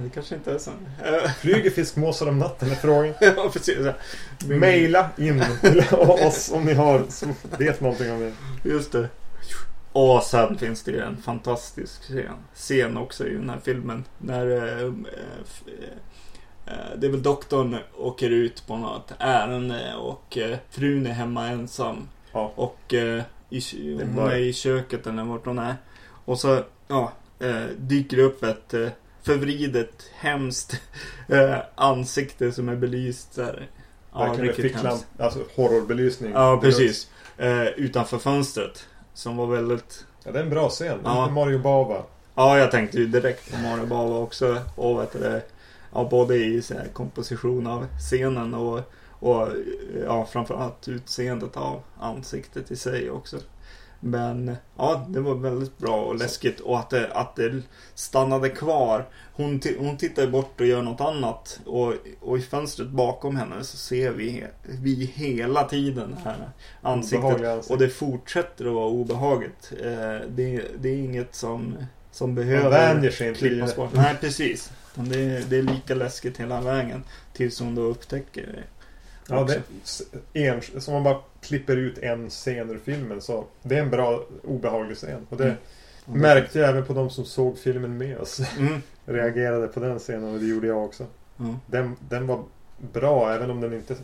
Det. 0.04 0.10
Kanske 0.10 0.36
inte 0.36 0.52
är 0.52 0.58
så. 0.58 0.72
Eh, 1.04 1.32
Flyger 1.32 1.70
fiskmåsar 1.70 2.28
om 2.28 2.40
natten 2.40 2.72
är 2.72 2.76
frågan. 2.76 3.14
ja, 3.22 3.50
precis. 3.54 3.78
Maila 4.46 5.10
in 5.18 5.44
till 5.62 5.84
oss 6.00 6.52
om 6.54 6.66
ni 6.66 6.74
har 6.74 7.04
som 7.10 7.34
vet 7.58 7.82
någonting 7.82 8.12
om 8.12 8.20
det. 8.20 8.34
Just 8.70 8.92
det. 8.92 9.10
Och 9.94 10.24
sen 10.24 10.58
finns 10.58 10.84
det 10.84 10.92
ju 10.92 11.00
en 11.00 11.18
fantastisk 11.18 12.02
scen, 12.02 12.36
scen 12.54 12.98
också 12.98 13.28
i 13.28 13.34
den 13.34 13.50
här 13.50 13.60
filmen. 13.64 14.04
När 14.18 14.52
eh, 14.52 14.86
eh, 16.66 16.98
det 16.98 17.08
är 17.08 17.12
väl 17.12 17.24
doktorn 17.24 17.78
åker 17.98 18.30
ut 18.30 18.68
på 18.68 18.78
något 18.78 19.14
ärende 19.20 19.96
och 19.96 20.38
eh, 20.38 20.58
frun 20.70 21.08
är 21.08 21.12
hemma 21.12 21.48
ensam. 21.48 22.08
Ja. 22.32 22.54
Och 22.56 22.94
i, 23.50 23.62
hon 24.16 24.32
är 24.32 24.36
i 24.36 24.54
köket 24.54 25.08
eller 25.08 25.24
vart 25.24 25.46
hon 25.46 25.60
är. 25.60 25.76
Och 26.26 26.40
så 26.40 26.64
ja, 26.88 27.12
dyker 27.78 28.18
det 28.18 28.24
upp 28.24 28.44
ett 28.44 28.74
förvridet, 29.24 30.10
hemskt 30.14 30.82
eh, 31.28 31.58
ansikte 31.76 32.52
som 32.52 32.70
är 32.70 32.76
belyst. 32.76 33.34
Så 33.34 33.44
här. 33.44 33.70
Ja, 34.14 34.20
Verkligen 34.20 34.56
riktigt 34.56 34.76
hemskt. 34.76 35.06
Alltså 35.20 35.40
horrorbelysning. 35.56 36.32
Ja, 36.32 36.60
precis. 36.62 37.10
Eh, 37.38 37.68
utanför 37.68 38.18
fönstret. 38.18 38.88
Som 39.14 39.38
var 39.38 39.46
väldigt... 39.46 40.06
Ja, 40.24 40.32
det 40.32 40.40
är 40.40 40.44
en 40.44 40.50
bra 40.50 40.70
scen. 40.70 41.00
Ja. 41.04 41.30
Mario 41.30 41.60
Bava. 41.60 42.04
Ja, 42.36 42.58
jag 42.58 42.72
tänkte 42.72 42.98
ju 42.98 43.08
direkt 43.08 43.52
på 43.52 43.58
Mario 43.58 43.86
Bava 43.86 44.18
också. 44.18 44.62
Och 44.76 45.02
vet 45.02 45.14
du, 45.14 45.42
ja, 45.94 46.08
både 46.12 46.36
i 46.36 46.62
så 46.62 46.74
här, 46.74 46.88
komposition 46.94 47.68
av 47.68 47.88
scenen 48.00 48.54
och, 48.54 48.80
och 49.20 49.48
ja, 50.06 50.26
framförallt 50.26 50.88
utseendet 50.88 51.58
av 51.58 51.82
ansiktet 52.00 52.72
i 52.72 52.76
sig 52.76 53.10
också. 53.10 53.38
Men 54.06 54.56
ja, 54.78 55.06
det 55.10 55.20
var 55.20 55.36
väldigt 55.36 55.78
bra 55.78 56.04
och 56.04 56.16
läskigt 56.16 56.60
och 56.60 56.80
att 56.80 56.90
det, 56.90 57.12
att 57.14 57.36
det 57.36 57.62
stannade 57.96 58.50
kvar. 58.50 59.06
Hon, 59.34 59.62
hon 59.80 59.98
tittar 59.98 60.28
bort 60.28 60.62
och 60.62 60.68
gör 60.68 60.82
något 60.82 61.02
annat 61.02 61.60
och, 61.66 61.94
och 62.20 62.38
i 62.38 62.42
fönstret 62.42 62.90
bakom 62.90 63.36
henne 63.36 63.64
så 63.64 63.78
ser 63.78 64.12
vi, 64.12 64.44
vi 64.64 65.06
hela 65.16 65.64
tiden 65.64 66.16
här 66.24 66.50
ansiktet. 66.82 67.24
Ansikte. 67.24 67.74
Och 67.74 67.80
det 67.80 67.90
fortsätter 67.90 68.66
att 68.66 68.74
vara 68.74 68.88
obehagligt. 68.88 69.74
Eh, 69.82 70.28
det, 70.30 70.62
det 70.80 70.90
är 70.90 70.98
inget 70.98 71.36
som, 71.36 71.78
som 72.12 72.36
behöver 72.36 73.34
klippas 73.34 73.76
bort. 73.76 73.94
Nej, 73.94 74.16
precis. 74.22 74.72
Det 74.96 75.20
är, 75.20 75.44
det 75.50 75.58
är 75.58 75.62
lika 75.62 75.96
läskigt 75.96 76.40
hela 76.40 76.62
vägen. 76.62 77.04
Tills 77.34 77.60
hon 77.60 77.76
då 77.76 77.82
upptäcker 77.82 78.48
det. 78.48 78.64
Ja, 79.30 79.44
det, 79.44 79.62
en, 80.34 80.62
som 80.82 80.94
man 80.94 81.04
bara 81.04 81.18
klipper 81.42 81.78
ut 81.78 81.98
en 81.98 82.30
scen 82.30 82.70
ur 82.72 82.80
filmen 82.86 83.22
så 83.22 83.46
det 83.62 83.76
är 83.76 83.80
en 83.82 83.90
bra 83.90 84.24
obehaglig 84.44 84.98
scen. 84.98 85.28
Och 85.30 85.38
det 85.38 85.56
Mm. 86.08 86.22
märkte 86.22 86.60
jag 86.60 86.70
även 86.70 86.86
på 86.86 86.94
de 86.94 87.10
som 87.10 87.26
såg 87.26 87.58
filmen 87.58 87.98
med 87.98 88.18
oss. 88.18 88.42
Mm. 88.58 88.82
Reagerade 89.06 89.68
på 89.68 89.80
den 89.80 90.00
scenen 90.00 90.34
och 90.34 90.40
det 90.40 90.46
gjorde 90.46 90.68
jag 90.68 90.86
också. 90.86 91.06
Ja. 91.38 91.56
Den, 91.66 91.96
den 92.10 92.28
var 92.28 92.44
bra 92.94 93.34
även 93.34 93.52
om 93.52 93.62
den 93.62 93.74
inte 93.74 93.96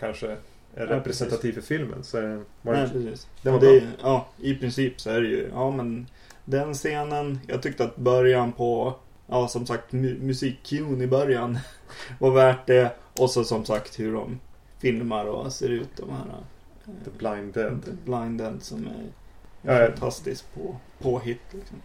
kanske 0.00 0.26
är 0.30 0.36
Ja, 0.76 0.86
representativ 0.86 1.52
för 1.52 1.60
filmen. 1.60 2.04
Så 2.04 2.20
var 2.62 2.72
Nej, 2.74 2.88
precis. 2.92 3.26
den 3.42 3.52
var 3.52 3.60
det, 3.60 3.80
bra. 3.80 3.88
ja, 4.02 4.26
I 4.40 4.54
princip 4.54 5.00
så 5.00 5.10
är 5.10 5.20
det 5.20 5.28
ju, 5.28 5.48
ja 5.52 5.70
men 5.70 6.06
Den 6.44 6.74
scenen, 6.74 7.40
jag 7.46 7.62
tyckte 7.62 7.84
att 7.84 7.96
början 7.96 8.52
på, 8.52 8.94
ja 9.26 9.48
som 9.48 9.66
sagt 9.66 9.92
mu- 9.92 10.22
musikcuen 10.22 11.02
i 11.02 11.06
början 11.06 11.58
var 12.18 12.30
värt 12.30 12.66
det. 12.66 12.90
Och 13.18 13.30
så 13.30 13.44
som 13.44 13.64
sagt 13.64 14.00
hur 14.00 14.12
de 14.12 14.40
filmar 14.84 15.24
och 15.24 15.52
ser 15.52 15.68
ut 15.68 15.88
de 15.96 16.10
här 16.10 16.24
The 17.04 17.10
Blind 17.18 17.54
Dead. 17.54 17.84
The 17.84 17.90
Blind 18.04 18.38
Dead 18.38 18.62
som 18.62 18.86
är 18.86 19.12
Ja, 19.62 19.86
fantastiskt 19.86 20.54
på, 20.54 20.76
påhitt. 20.98 21.40
Liksom. 21.50 21.76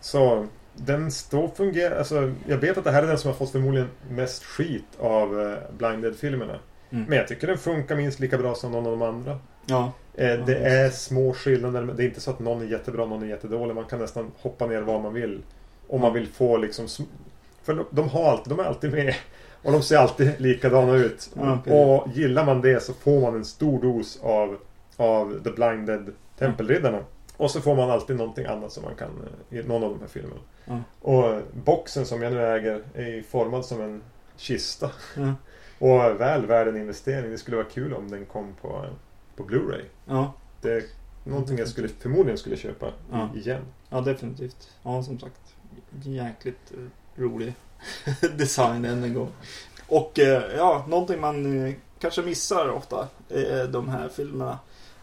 Så 0.00 0.46
den 0.74 1.10
står 1.10 1.48
fungerar, 1.48 1.98
alltså 1.98 2.32
jag 2.46 2.58
vet 2.58 2.78
att 2.78 2.84
det 2.84 2.90
här 2.90 3.02
är 3.02 3.06
den 3.06 3.18
som 3.18 3.30
har 3.30 3.38
fått 3.38 3.50
förmodligen 3.50 3.88
mest 4.10 4.44
skit 4.44 4.98
av 4.98 5.40
eh, 5.40 5.58
Blind 5.78 6.02
Dead-filmerna. 6.02 6.58
Mm. 6.90 7.04
Men 7.04 7.18
jag 7.18 7.28
tycker 7.28 7.46
den 7.46 7.58
funkar 7.58 7.96
minst 7.96 8.20
lika 8.20 8.38
bra 8.38 8.54
som 8.54 8.72
någon 8.72 8.86
av 8.86 8.92
de 8.92 9.02
andra. 9.02 9.38
Ja, 9.66 9.92
Eh, 10.16 10.44
det 10.46 10.56
är 10.56 10.90
små 10.90 11.32
skillnader. 11.32 11.82
men 11.82 11.96
Det 11.96 12.02
är 12.02 12.06
inte 12.06 12.20
så 12.20 12.30
att 12.30 12.38
någon 12.38 12.62
är 12.62 12.66
jättebra 12.66 13.06
någon 13.06 13.22
är 13.22 13.26
jättedålig. 13.26 13.74
Man 13.74 13.84
kan 13.84 13.98
nästan 13.98 14.30
hoppa 14.40 14.66
ner 14.66 14.80
var 14.80 15.00
man 15.00 15.14
vill. 15.14 15.42
Om 15.88 16.00
man 16.00 16.12
vill 16.12 16.28
få 16.28 16.56
liksom... 16.56 16.88
För 17.62 17.74
de, 17.74 17.86
de, 17.90 18.08
har 18.08 18.30
alltid, 18.30 18.52
de 18.52 18.60
är 18.60 18.64
alltid 18.64 18.92
med. 18.92 19.14
Och 19.64 19.72
de 19.72 19.82
ser 19.82 19.96
alltid 19.96 20.40
likadana 20.40 20.94
ut. 20.94 21.30
Okej. 21.36 21.72
Och 21.84 22.08
gillar 22.14 22.46
man 22.46 22.60
det 22.60 22.82
så 22.82 22.92
får 22.94 23.20
man 23.20 23.34
en 23.34 23.44
stor 23.44 23.82
dos 23.82 24.18
av, 24.22 24.56
av 24.96 25.40
The 25.44 25.50
Blinded 25.50 26.12
Tempelriddarna. 26.38 27.04
Och 27.36 27.50
så 27.50 27.60
får 27.60 27.74
man 27.76 27.90
alltid 27.90 28.16
någonting 28.16 28.46
annat 28.46 28.72
som 28.72 28.84
man 28.84 28.94
kan 28.94 29.08
eh, 29.50 29.58
i 29.58 29.62
någon 29.62 29.84
av 29.84 29.90
de 29.90 30.00
här 30.00 30.06
filmerna. 30.08 30.40
Ja. 30.64 30.78
Och 31.00 31.40
boxen 31.64 32.06
som 32.06 32.22
jag 32.22 32.32
nu 32.32 32.46
äger 32.46 32.82
är 32.94 33.22
formad 33.22 33.64
som 33.64 33.80
en 33.80 34.02
kista. 34.36 34.90
ja, 35.16 35.34
Och 35.78 36.20
väl 36.20 36.46
värd 36.46 36.68
en 36.68 36.76
investering. 36.76 37.30
Det 37.30 37.38
skulle 37.38 37.56
vara 37.56 37.66
kul 37.66 37.94
om 37.94 38.10
den 38.10 38.24
kom 38.26 38.54
på, 38.60 38.84
på 39.36 39.44
Blu-ray. 39.44 39.82
ja, 40.06 40.32
Det 40.60 40.72
är 40.72 40.82
någonting 41.24 41.58
jag 41.58 41.68
skulle, 41.68 41.88
förmodligen 41.88 42.38
skulle 42.38 42.56
köpa 42.56 42.92
Ja. 43.12 43.28
igen. 43.34 43.62
ja, 43.90 44.00
definitivt. 44.00 44.72
Ja, 44.82 45.02
som 45.02 45.18
sagt. 45.18 45.40
Jäkligt 46.02 46.72
eh, 46.72 47.22
rolig 47.22 47.54
design 48.36 48.84
än 48.84 49.04
en 49.04 49.14
gång. 49.14 49.30
Och 49.86 50.18
eh, 50.18 50.56
ja, 50.56 50.84
någonting 50.88 51.20
man 51.20 51.66
eh, 51.66 51.74
kanske 51.98 52.22
missar 52.22 52.68
ofta 52.70 53.08
är 53.28 53.66
de 53.68 53.88
här 53.88 54.08
filmerna. 54.08 54.58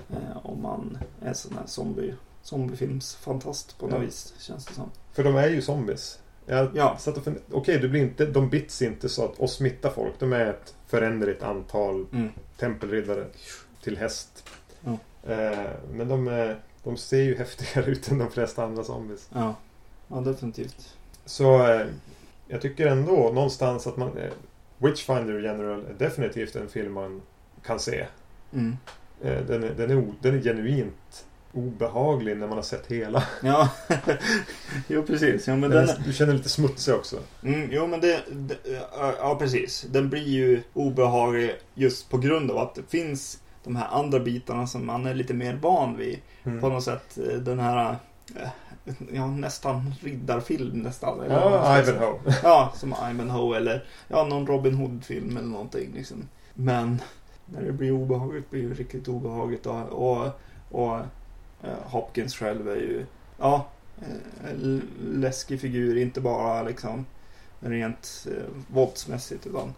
Eh, 0.09 0.45
om 0.45 0.61
man 0.61 0.97
är 1.21 1.33
sån 1.33 1.57
här 1.57 1.65
zombie, 1.65 2.13
zombiefilmsfantast 2.43 3.77
på 3.79 3.85
något 3.85 3.93
Ja. 3.93 3.99
vis, 3.99 4.33
känns 4.39 4.65
det 4.65 4.73
som. 4.73 4.91
För 5.13 5.23
de 5.23 5.35
är 5.35 5.49
ju 5.49 5.61
zombies. 5.61 6.19
Jag 6.45 6.67
Ja. 6.73 6.97
satt 6.99 7.17
och 7.17 7.23
fund- 7.23 7.39
Okej, 7.51 7.77
du 7.79 7.89
blir 7.89 8.01
inte, 8.01 8.25
de 8.25 8.49
bits 8.49 8.81
inte 8.81 9.09
så 9.09 9.25
att, 9.25 9.39
och 9.39 9.49
smittar 9.49 9.89
folk. 9.89 10.13
De 10.19 10.33
är 10.33 10.45
ett 10.45 10.75
föränderligt 10.87 11.43
antal 11.43 12.05
Mm. 12.13 12.29
tempelriddare 12.57 13.25
till 13.83 13.97
häst. 13.97 14.43
Ja. 14.81 14.97
Eh, 15.31 15.69
men 15.93 16.07
de, 16.07 16.27
är, 16.27 16.59
de 16.83 16.97
ser 16.97 17.21
ju 17.21 17.35
häftigare 17.37 17.91
ut 17.91 18.11
än 18.11 18.17
de 18.17 18.31
flesta 18.31 18.63
andra 18.63 18.83
zombies. 18.83 19.27
Ja, 19.33 19.55
ja 20.07 20.15
definitivt. 20.15 20.95
Så 21.25 21.67
eh, 21.67 21.87
jag 22.51 22.61
tycker 22.61 22.87
ändå 22.87 23.31
någonstans 23.33 23.87
att 23.87 23.97
man... 23.97 24.17
Eh, 24.17 24.31
Witchfinder 24.77 25.39
General 25.39 25.85
är 25.85 25.93
definitivt 25.97 26.55
en 26.55 26.69
film 26.69 26.93
man 26.93 27.21
kan 27.65 27.79
se. 27.79 28.05
Mm. 28.53 28.77
Eh, 29.23 29.41
den, 29.47 29.63
är, 29.63 29.69
den, 29.69 29.91
är, 29.91 30.13
den 30.21 30.37
är 30.37 30.41
genuint 30.41 31.25
obehaglig 31.53 32.37
när 32.37 32.47
man 32.47 32.57
har 32.57 32.63
sett 32.63 32.87
hela. 32.87 33.23
Ja, 33.43 33.69
jo 34.87 35.03
precis. 35.03 35.47
Ja, 35.47 35.55
men 35.55 35.69
Den 35.69 35.85
den, 35.85 35.95
är, 35.95 36.03
du 36.05 36.13
känner 36.13 36.33
lite 36.33 36.49
smutsig 36.49 36.93
också. 36.93 37.19
Mm, 37.43 37.69
jo 37.71 37.87
men 37.87 38.01
det, 38.01 38.21
det, 38.31 38.57
ja 38.93 39.35
precis. 39.39 39.85
Den 39.89 40.09
blir 40.09 40.27
ju 40.27 40.61
obehaglig 40.73 41.55
just 41.73 42.09
på 42.09 42.17
grund 42.17 42.51
av 42.51 42.57
att 42.57 42.75
det 42.75 42.83
finns 42.89 43.41
de 43.63 43.75
här 43.75 43.87
andra 43.91 44.19
bitarna 44.19 44.67
som 44.67 44.85
man 44.85 45.05
är 45.05 45.13
lite 45.13 45.33
mer 45.33 45.53
van 45.53 45.97
vid. 45.97 46.19
Mm. 46.43 46.61
På 46.61 46.69
något 46.69 46.83
sätt 46.83 47.17
eh, 47.17 47.37
den 47.37 47.59
här, 47.59 47.95
ja 49.11 49.27
nästan 49.27 49.93
riddarfilm 50.01 50.79
nästan. 50.79 51.19
eller 51.21 51.35
Ja. 51.35 51.79
Ivanhoe. 51.79 52.19
Ja, 52.43 52.73
som 52.75 52.95
Ivanhoe 53.11 53.57
eller 53.57 53.85
ja, 54.07 54.23
någon 54.23 54.47
Robin 54.47 54.73
Hood-film 54.75 55.37
eller 55.37 55.47
någonting 55.47 55.91
liksom. 55.95 56.27
Men 56.53 57.01
när 57.45 57.61
det 57.61 57.71
blir 57.71 57.91
obehagligt 57.91 58.49
blir 58.49 58.69
det 58.69 58.73
riktigt 58.75 59.07
obehagligt 59.07 59.65
och, 59.65 59.81
och, 59.89 60.27
och 60.71 60.97
eh, 61.63 61.77
Hopkins 61.83 62.35
själv 62.35 62.69
är 62.69 62.75
ju, 62.75 63.05
ja, 63.39 63.67
eh, 64.01 64.55
läskig 65.01 65.61
figur, 65.61 65.97
inte 65.97 66.21
bara 66.21 66.63
liksom 66.63 67.05
rent 67.59 68.27
eh, 68.31 68.43
våldsmässigt 68.67 69.47
utan 69.47 69.73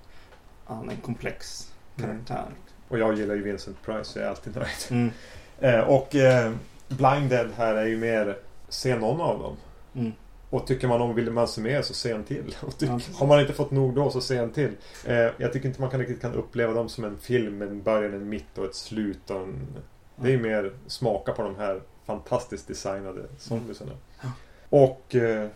han 0.66 0.89
är 0.89 0.94
en 0.94 1.02
komplex 1.02 1.70
Mm. 1.98 2.10
karaktär. 2.10 2.46
Och 2.89 3.00
jag 3.00 3.13
gillar 3.18 3.36
ju 3.36 3.42
Vincent 3.44 3.82
Price, 3.86 4.04
så 4.04 4.20
jag 4.20 4.26
är 4.26 4.30
alltid 4.30 4.56
nöjd. 4.56 4.68
Mm. 4.89 5.12
Eh, 5.60 5.80
och 5.80 6.16
eh, 6.16 6.52
Blind 6.88 7.30
Dead 7.30 7.50
här 7.58 7.76
är 7.76 7.86
ju 7.86 7.98
mer 7.98 8.38
se 8.73 8.95
någon 8.95 9.21
av 9.21 9.39
dem. 9.39 9.57
Mm. 9.95 10.12
Och 10.49 10.67
tycker 10.67 10.88
man 10.88 11.01
om 11.01 11.47
se 11.47 11.62
mer 11.62 11.81
så 11.81 11.93
se 11.93 12.12
en 12.12 12.23
till. 12.23 12.55
Och 12.62 12.77
tyck, 12.77 12.89
Ja, 12.89 12.97
precis. 12.97 13.17
har 13.17 13.27
man 13.27 13.39
inte 13.41 13.53
fått 13.53 13.71
nog 13.71 13.95
då 13.95 14.09
så 14.09 14.21
se 14.21 14.38
en 14.38 14.51
till. 14.51 14.71
Eh, 15.05 15.15
jag 15.38 15.53
tycker 15.53 15.67
inte 15.67 15.81
man 15.81 15.89
kan 15.89 15.99
riktigt 15.99 16.21
kan 16.21 16.33
uppleva 16.33 16.73
dem 16.73 16.89
som 16.89 17.03
en 17.03 17.17
film 17.17 17.57
med 17.57 17.67
en 17.67 17.83
början, 17.83 18.13
en 18.13 18.29
mitt 18.29 18.57
och 18.57 18.65
ett 18.65 18.75
slut. 18.75 19.29
Och 19.29 19.41
en, 19.41 19.67
det 20.15 20.27
är 20.27 20.31
ju 20.31 20.41
mer 20.41 20.73
smaka 20.88 21.31
på 21.31 21.41
de 21.41 21.55
här 21.55 21.81
fantastiskt 22.05 22.67
designade 22.67 23.21
zombiesarna. 23.38 23.91
Ja. 24.21 24.29
Och 24.69 25.15
eh, 25.15 25.47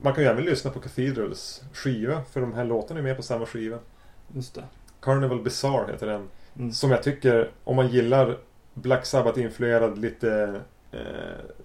man 0.00 0.14
kan 0.14 0.22
ju 0.24 0.30
även 0.30 0.44
lyssna 0.44 0.70
på 0.70 0.80
Cathedrals 0.80 1.62
skiva. 1.72 2.22
För 2.30 2.40
de 2.40 2.52
här 2.52 2.64
låtarna 2.64 3.00
är 3.00 3.04
med 3.04 3.16
på 3.16 3.22
samma 3.22 3.46
skiva. 3.46 3.78
Just 4.34 4.54
det. 4.54 4.64
Carnival 5.00 5.42
Bizarre 5.42 5.92
heter 5.92 6.06
den. 6.06 6.28
Mm. 6.58 6.72
Som 6.72 6.90
jag 6.90 7.02
tycker, 7.02 7.50
om 7.64 7.76
man 7.76 7.88
gillar 7.88 8.38
Black 8.74 9.06
Sabbath-influerad 9.06 9.98
lite 9.98 10.60
eh, 10.92 11.00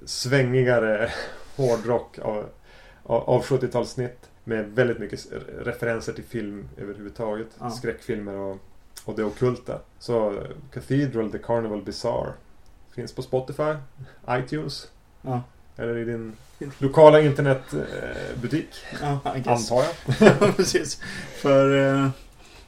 svängigare 0.05 1.11
hårdrock 1.55 2.19
av, 2.19 2.45
av, 3.03 3.29
av 3.29 3.43
70-talssnitt. 3.43 4.17
Med 4.45 4.65
väldigt 4.65 4.99
mycket 4.99 5.19
referenser 5.59 6.13
till 6.13 6.23
film 6.23 6.69
överhuvudtaget. 6.77 7.47
Ja. 7.59 7.69
Skräckfilmer 7.69 8.35
och, 8.35 8.57
och 9.05 9.15
det 9.15 9.23
ockulta. 9.23 9.79
Så 9.99 10.29
eh, 10.31 10.43
Cathedral 10.73 11.31
The 11.31 11.37
Carnival 11.37 11.81
Bizarre 11.83 12.33
finns 12.95 13.15
på 13.15 13.21
Spotify, 13.21 13.73
iTunes 14.29 14.87
Ja. 15.21 15.41
eller 15.77 15.97
i 15.97 16.05
din 16.05 16.35
lokala 16.77 17.21
internetbutik. 17.21 18.69
Ja, 19.01 19.19
I 19.35 19.39
guess. 19.39 19.71
Antar 19.71 19.85
jag. 19.85 20.37
Ja, 20.41 20.51
precis. 20.55 21.01
För 21.35 21.93
eh, 21.95 22.09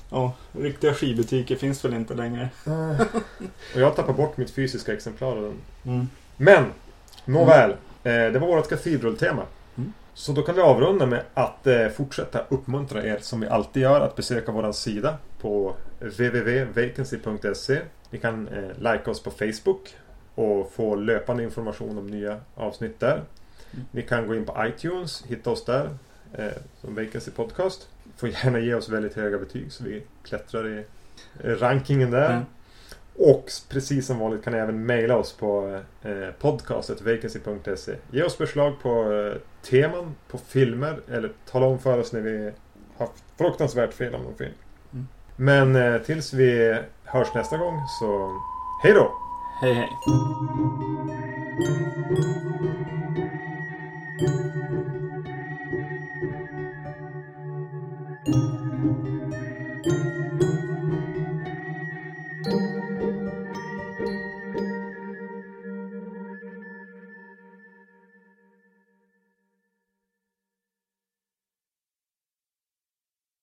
ja, 0.09 0.33
riktiga 0.51 0.93
skibutiker 0.93 1.55
finns 1.55 1.85
väl 1.85 1.93
inte 1.93 2.13
längre. 2.13 2.49
och 3.73 3.81
jag 3.81 3.95
tappar 3.95 4.13
bort 4.13 4.37
mitt 4.37 4.51
fysiska 4.51 4.93
exemplar 4.93 5.27
av 5.37 5.41
den. 5.41 5.61
Mm. 5.93 6.07
Men, 6.37 6.65
nåväl. 7.25 7.71
Eh, 8.03 8.13
det 8.13 8.39
var 8.39 8.47
vårt 8.47 8.69
Cathedral-tema. 8.69 9.43
Mm. 9.77 9.93
Så 10.13 10.31
då 10.31 10.41
kan 10.41 10.55
vi 10.55 10.61
avrunda 10.61 11.05
med 11.05 11.21
att 11.33 11.67
eh, 11.67 11.87
fortsätta 11.87 12.45
uppmuntra 12.49 13.03
er 13.05 13.17
som 13.21 13.39
vi 13.39 13.47
alltid 13.47 13.83
gör 13.83 14.01
att 14.01 14.15
besöka 14.15 14.51
vår 14.51 14.71
sida 14.71 15.17
på 15.41 15.75
www.vacancy.se. 15.99 17.81
Ni 18.09 18.19
kan 18.19 18.47
eh, 18.47 18.77
likea 18.77 19.11
oss 19.11 19.23
på 19.23 19.31
Facebook 19.31 19.95
och 20.35 20.71
få 20.71 20.95
löpande 20.95 21.43
information 21.43 21.97
om 21.97 22.07
nya 22.07 22.39
avsnitt 22.55 22.99
där. 22.99 23.13
Mm. 23.73 23.85
Ni 23.91 24.01
kan 24.01 24.27
gå 24.27 24.35
in 24.35 24.45
på 24.45 24.65
iTunes, 24.65 25.23
hitta 25.27 25.49
oss 25.49 25.65
där 25.65 25.89
eh, 26.33 26.47
som 26.81 26.95
Vacancy 26.95 27.31
Podcast. 27.31 27.87
Får 28.17 28.29
gärna 28.29 28.59
ge 28.59 28.73
oss 28.73 28.89
väldigt 28.89 29.15
höga 29.15 29.37
betyg 29.37 29.71
så 29.71 29.83
vi 29.83 30.03
klättrar 30.23 30.67
i 30.67 30.85
eh, 31.43 31.51
rankingen 31.51 32.11
där. 32.11 32.31
Mm. 32.31 32.45
Och 33.17 33.51
precis 33.69 34.07
som 34.07 34.19
vanligt 34.19 34.43
kan 34.43 34.53
ni 34.53 34.59
även 34.59 34.85
mejla 34.85 35.17
oss 35.17 35.33
på 35.33 35.79
eh, 36.03 36.29
podcastetvacancy.se. 36.39 37.95
Ge 38.11 38.23
oss 38.23 38.35
förslag 38.35 38.73
på 38.81 39.11
eh, 39.13 39.41
teman, 39.69 40.15
på 40.27 40.37
filmer 40.37 40.99
eller 41.11 41.31
tala 41.51 41.65
om 41.65 41.79
för 41.79 41.99
oss 41.99 42.13
när 42.13 42.21
vi 42.21 42.51
har 42.97 43.09
fruktansvärt 43.37 43.93
fel 43.93 44.15
om 44.15 44.21
någon 44.21 44.35
film. 44.35 44.53
Mm. 44.93 45.07
Men 45.35 45.75
eh, 45.75 46.01
tills 46.01 46.33
vi 46.33 46.79
hörs 47.03 47.33
nästa 47.35 47.57
gång 47.57 47.79
så 47.99 48.39
hej 48.83 48.93
då! 48.93 49.11
Hej 49.61 49.73
hej. 49.73 49.89
Thank 58.25 59.07